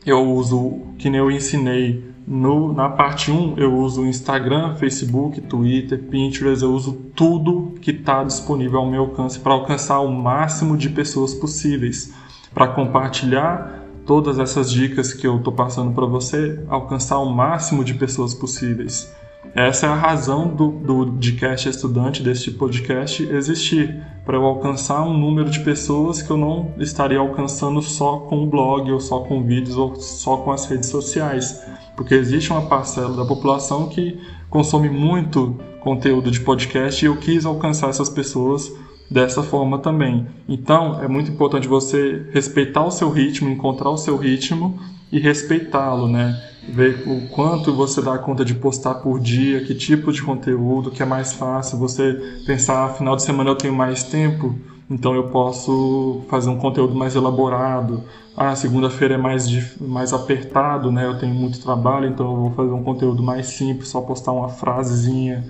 [0.06, 5.98] Eu uso, que nem eu ensinei no, na parte 1, eu uso Instagram, Facebook, Twitter,
[5.98, 10.90] Pinterest, eu uso tudo que está disponível ao meu alcance para alcançar o máximo de
[10.90, 12.14] pessoas possíveis,
[12.54, 17.94] para compartilhar todas essas dicas que eu estou passando para você, alcançar o máximo de
[17.94, 19.14] pessoas possíveis.
[19.56, 25.50] Essa é a razão do, do Estudante, deste podcast, existir, para eu alcançar um número
[25.50, 29.78] de pessoas que eu não estaria alcançando só com o blog, ou só com vídeos,
[29.78, 31.66] ou só com as redes sociais
[31.98, 34.20] porque existe uma parcela da população que
[34.50, 38.72] consome muito conteúdo de podcast e eu quis alcançar essas pessoas
[39.10, 40.28] dessa forma também.
[40.48, 44.80] Então, é muito importante você respeitar o seu ritmo, encontrar o seu ritmo
[45.12, 46.40] e respeitá-lo, né?
[46.70, 51.02] Ver o quanto você dá conta de postar por dia, que tipo de conteúdo, que
[51.02, 51.78] é mais fácil.
[51.78, 54.54] Você pensar, final de semana eu tenho mais tempo,
[54.90, 58.04] então eu posso fazer um conteúdo mais elaborado.
[58.36, 59.48] Ah, segunda-feira é mais,
[59.80, 61.06] mais apertado, né?
[61.06, 64.50] Eu tenho muito trabalho, então eu vou fazer um conteúdo mais simples, só postar uma
[64.50, 65.46] frasezinha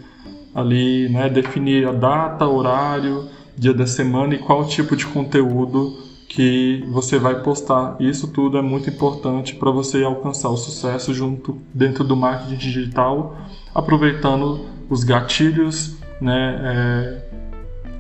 [0.54, 1.30] ali, né?
[1.30, 7.42] Definir a data, horário, dia da semana e qual tipo de conteúdo que você vai
[7.42, 7.96] postar.
[8.00, 13.38] Isso tudo é muito importante para você alcançar o sucesso junto dentro do marketing digital,
[13.74, 16.60] aproveitando os gatilhos, né?
[16.62, 17.28] É,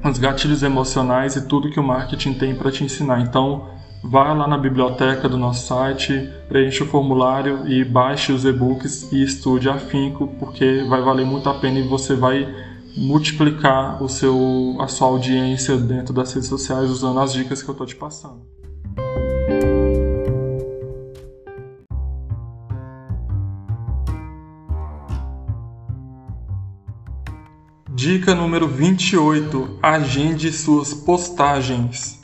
[0.09, 3.21] os gatilhos emocionais e tudo que o marketing tem para te ensinar.
[3.21, 3.69] Então,
[4.03, 9.23] vá lá na biblioteca do nosso site, preencha o formulário e baixe os e-books e
[9.23, 12.47] estude afinco, porque vai valer muito a pena e você vai
[12.97, 17.73] multiplicar o seu, a sua audiência dentro das redes sociais usando as dicas que eu
[17.73, 18.41] estou te passando.
[27.93, 32.21] Dica número 28: Agende suas postagens.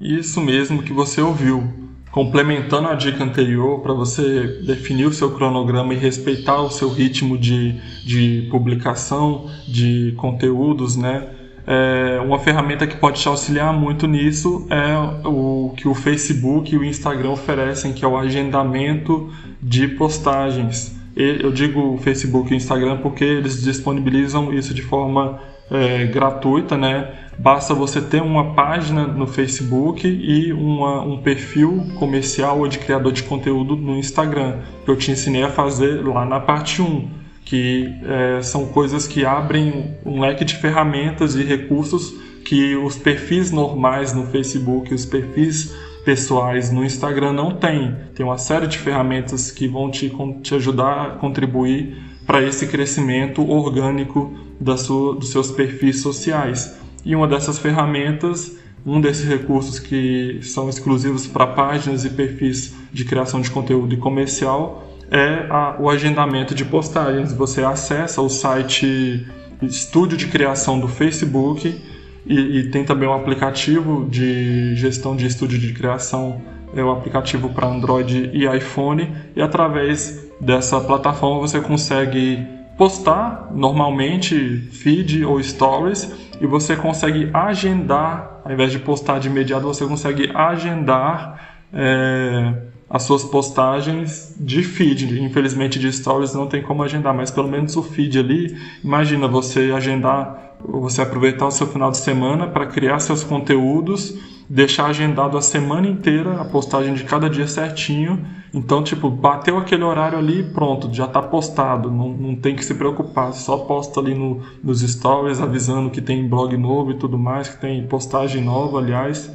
[0.00, 1.85] Isso mesmo que você ouviu.
[2.16, 7.36] Complementando a dica anterior, para você definir o seu cronograma e respeitar o seu ritmo
[7.36, 11.28] de, de publicação de conteúdos, né?
[11.66, 16.78] É, uma ferramenta que pode te auxiliar muito nisso é o que o Facebook e
[16.78, 20.96] o Instagram oferecem, que é o agendamento de postagens.
[21.14, 25.38] Eu digo Facebook e Instagram porque eles disponibilizam isso de forma
[25.70, 27.12] é, gratuita, né?
[27.38, 33.12] Basta você ter uma página no Facebook e uma, um perfil comercial ou de criador
[33.12, 37.94] de conteúdo no Instagram, que eu te ensinei a fazer lá na parte 1 que
[38.02, 42.12] é, são coisas que abrem um leque de ferramentas e recursos
[42.44, 45.72] que os perfis normais no Facebook, os perfis
[46.04, 47.94] pessoais no Instagram não têm.
[48.14, 50.12] Tem uma série de ferramentas que vão te,
[50.42, 51.96] te ajudar a contribuir
[52.26, 56.76] para esse crescimento orgânico da sua, dos seus perfis sociais.
[57.04, 63.04] E uma dessas ferramentas, um desses recursos que são exclusivos para páginas e perfis de
[63.04, 67.32] criação de conteúdo e comercial, é a, o agendamento de postagens.
[67.32, 69.24] Você acessa o site
[69.62, 71.80] Estúdio de Criação do Facebook
[72.26, 76.42] e, e tem também um aplicativo de gestão de estúdio de criação,
[76.74, 82.46] é o um aplicativo para Android e iPhone, e através dessa plataforma você consegue
[82.76, 86.10] postar normalmente feed ou stories
[86.40, 91.56] e você consegue agendar, ao invés de postar de imediato, você consegue agendar.
[91.72, 92.54] É,
[92.88, 95.20] as suas postagens de feed.
[95.20, 98.56] Infelizmente, de stories não tem como agendar, mas pelo menos o feed ali.
[98.82, 104.14] Imagina você agendar, você aproveitar o seu final de semana para criar seus conteúdos,
[104.48, 108.24] deixar agendado a semana inteira a postagem de cada dia certinho.
[108.56, 112.74] Então, tipo, bateu aquele horário ali, pronto, já está postado, não, não tem que se
[112.74, 117.50] preocupar, só posta ali no, nos stories avisando que tem blog novo e tudo mais,
[117.50, 119.30] que tem postagem nova, aliás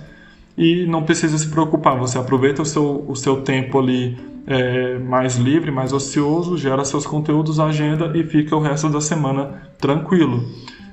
[0.58, 1.98] e não precisa se preocupar.
[1.98, 7.06] Você aproveita o seu, o seu tempo ali é, mais livre, mais ocioso, gera seus
[7.06, 10.44] conteúdos, agenda e fica o resto da semana tranquilo.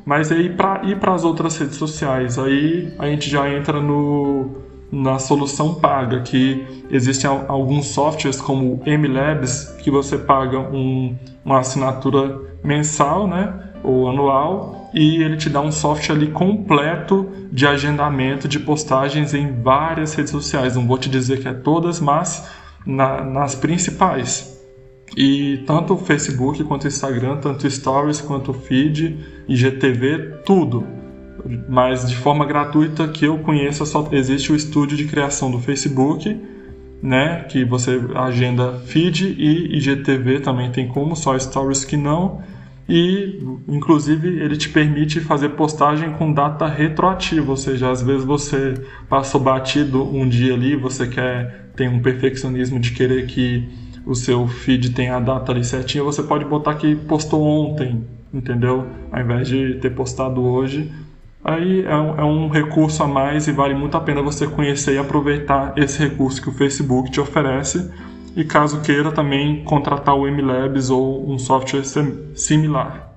[0.04, 4.50] Mas aí para ir para as outras redes sociais, aí a gente já entra no,
[4.90, 11.60] na solução paga, que existem alguns softwares como o MLabs, que você paga um, uma
[11.60, 13.52] assinatura mensal, né,
[13.82, 19.60] ou anual, e ele te dá um software ali completo de agendamento de postagens em
[19.62, 20.74] várias redes sociais.
[20.74, 22.48] Não vou te dizer que é todas, mas
[22.84, 24.58] na, nas principais.
[25.16, 30.97] E tanto o Facebook quanto o Instagram, tanto Stories quanto o Feed, IGTV, tudo.
[31.68, 36.40] Mas de forma gratuita que eu conheça só existe o estúdio de criação do Facebook,
[37.02, 42.42] né, que você agenda feed e IGTV também tem como, só Stories que não.
[42.88, 48.74] E inclusive ele te permite fazer postagem com data retroativa, ou seja, às vezes você
[49.08, 53.68] passou batido um dia ali, você quer tem um perfeccionismo de querer que
[54.04, 58.04] o seu feed tenha a data ali certinha, você pode botar que postou ontem,
[58.34, 58.86] entendeu?
[59.12, 60.90] Ao invés de ter postado hoje.
[61.48, 64.92] Aí é um, é um, recurso a mais e vale muito a pena você conhecer
[64.92, 67.90] e aproveitar esse recurso que o Facebook te oferece.
[68.36, 71.84] E caso queira também contratar o MLabs ou um software
[72.34, 73.07] similar.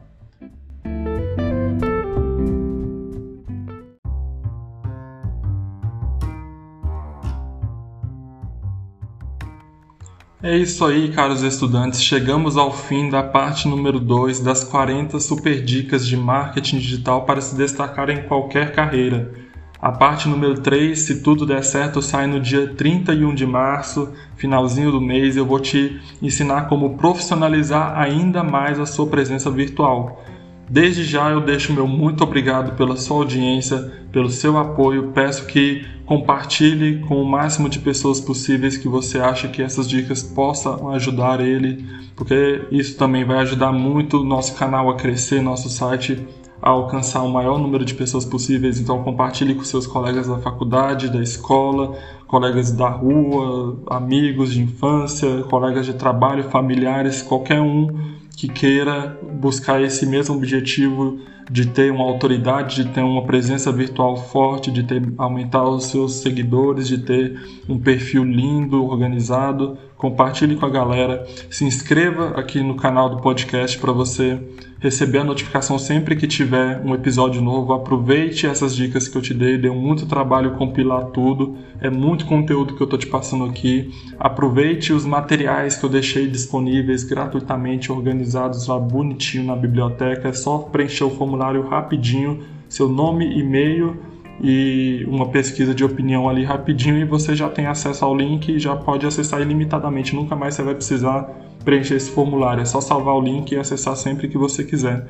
[10.44, 12.02] É isso aí, caros estudantes.
[12.02, 17.40] Chegamos ao fim da parte número 2 das 40 super dicas de marketing digital para
[17.40, 19.32] se destacar em qualquer carreira.
[19.80, 24.92] A parte número 3, se tudo der certo, sai no dia 31 de março, finalzinho
[24.92, 25.38] do mês.
[25.38, 30.24] Eu vou te ensinar como profissionalizar ainda mais a sua presença virtual.
[30.72, 35.12] Desde já eu deixo meu muito obrigado pela sua audiência, pelo seu apoio.
[35.14, 40.24] Peço que compartilhe com o máximo de pessoas possíveis que você acha que essas dicas
[40.24, 41.86] possam ajudar ele,
[42.16, 46.26] porque isso também vai ajudar muito nosso canal a crescer, nosso site
[46.62, 48.80] a alcançar o maior número de pessoas possíveis.
[48.80, 55.44] Então compartilhe com seus colegas da faculdade, da escola, colegas da rua, amigos de infância,
[55.50, 61.20] colegas de trabalho, familiares, qualquer um que queira buscar esse mesmo objetivo
[61.50, 66.16] de ter uma autoridade, de ter uma presença virtual forte, de ter aumentar os seus
[66.16, 72.76] seguidores, de ter um perfil lindo, organizado, compartilhe com a galera, se inscreva aqui no
[72.76, 74.42] canal do podcast para você
[74.80, 77.72] receber a notificação sempre que tiver um episódio novo.
[77.72, 82.76] Aproveite essas dicas que eu te dei, deu muito trabalho compilar tudo, é muito conteúdo
[82.76, 83.92] que eu estou te passando aqui.
[84.20, 90.58] Aproveite os materiais que eu deixei disponíveis gratuitamente organizados lá bonitinho na biblioteca, é só
[90.58, 93.98] preencher o formulário rapidinho, seu nome, e-mail
[94.42, 98.60] e uma pesquisa de opinião ali rapidinho e você já tem acesso ao link e
[98.60, 100.16] já pode acessar ilimitadamente.
[100.16, 101.30] Nunca mais você vai precisar
[101.64, 102.62] preencher esse formulário.
[102.62, 105.08] É só salvar o link e acessar sempre que você quiser.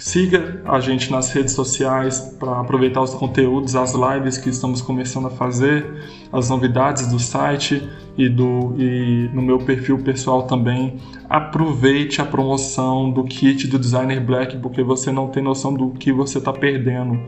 [0.00, 5.26] Siga a gente nas redes sociais para aproveitar os conteúdos, as lives que estamos começando
[5.26, 5.84] a fazer,
[6.32, 7.86] as novidades do site
[8.16, 10.96] e, do, e no meu perfil pessoal também.
[11.28, 16.10] Aproveite a promoção do kit do Designer Black, porque você não tem noção do que
[16.10, 17.20] você está perdendo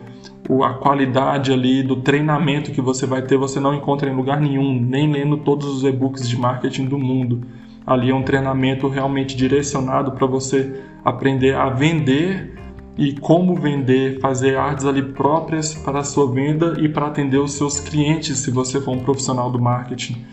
[0.64, 4.80] a qualidade ali do treinamento que você vai ter, você não encontra em lugar nenhum,
[4.80, 7.42] nem lendo todos os e-books de marketing do mundo.
[7.86, 12.61] Ali é um treinamento realmente direcionado para você aprender a vender
[12.97, 17.52] e como vender, fazer artes ali próprias para a sua venda e para atender os
[17.52, 20.24] seus clientes, se você for um profissional do marketing.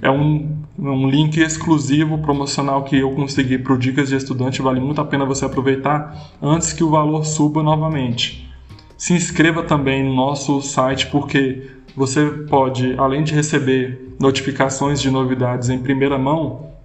[0.00, 4.80] É um, um link exclusivo promocional que eu consegui para o Dicas de Estudante, vale
[4.80, 8.50] muito a pena você aproveitar antes que o valor suba novamente.
[8.96, 15.68] Se inscreva também no nosso site porque você pode, além de receber notificações de novidades
[15.68, 16.75] em primeira mão,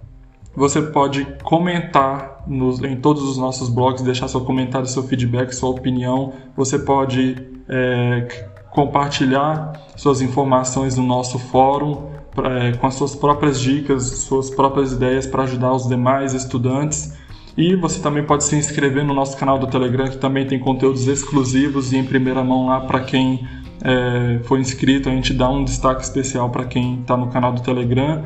[0.54, 5.70] você pode comentar nos, em todos os nossos blogs, deixar seu comentário, seu feedback, sua
[5.70, 6.32] opinião.
[6.56, 7.36] Você pode
[7.68, 8.28] é,
[8.70, 12.10] compartilhar suas informações no nosso fórum
[12.44, 17.16] é, com as suas próprias dicas, suas próprias ideias para ajudar os demais estudantes.
[17.56, 21.06] E você também pode se inscrever no nosso canal do Telegram, que também tem conteúdos
[21.06, 23.46] exclusivos e em primeira mão lá para quem
[23.84, 25.08] é, foi inscrito.
[25.08, 28.22] A gente dá um destaque especial para quem está no canal do Telegram.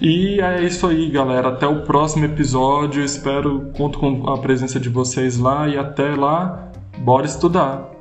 [0.00, 1.48] E é isso aí, galera.
[1.48, 3.02] Até o próximo episódio.
[3.02, 5.68] Espero, conto com a presença de vocês lá.
[5.68, 7.97] E até lá, bora estudar!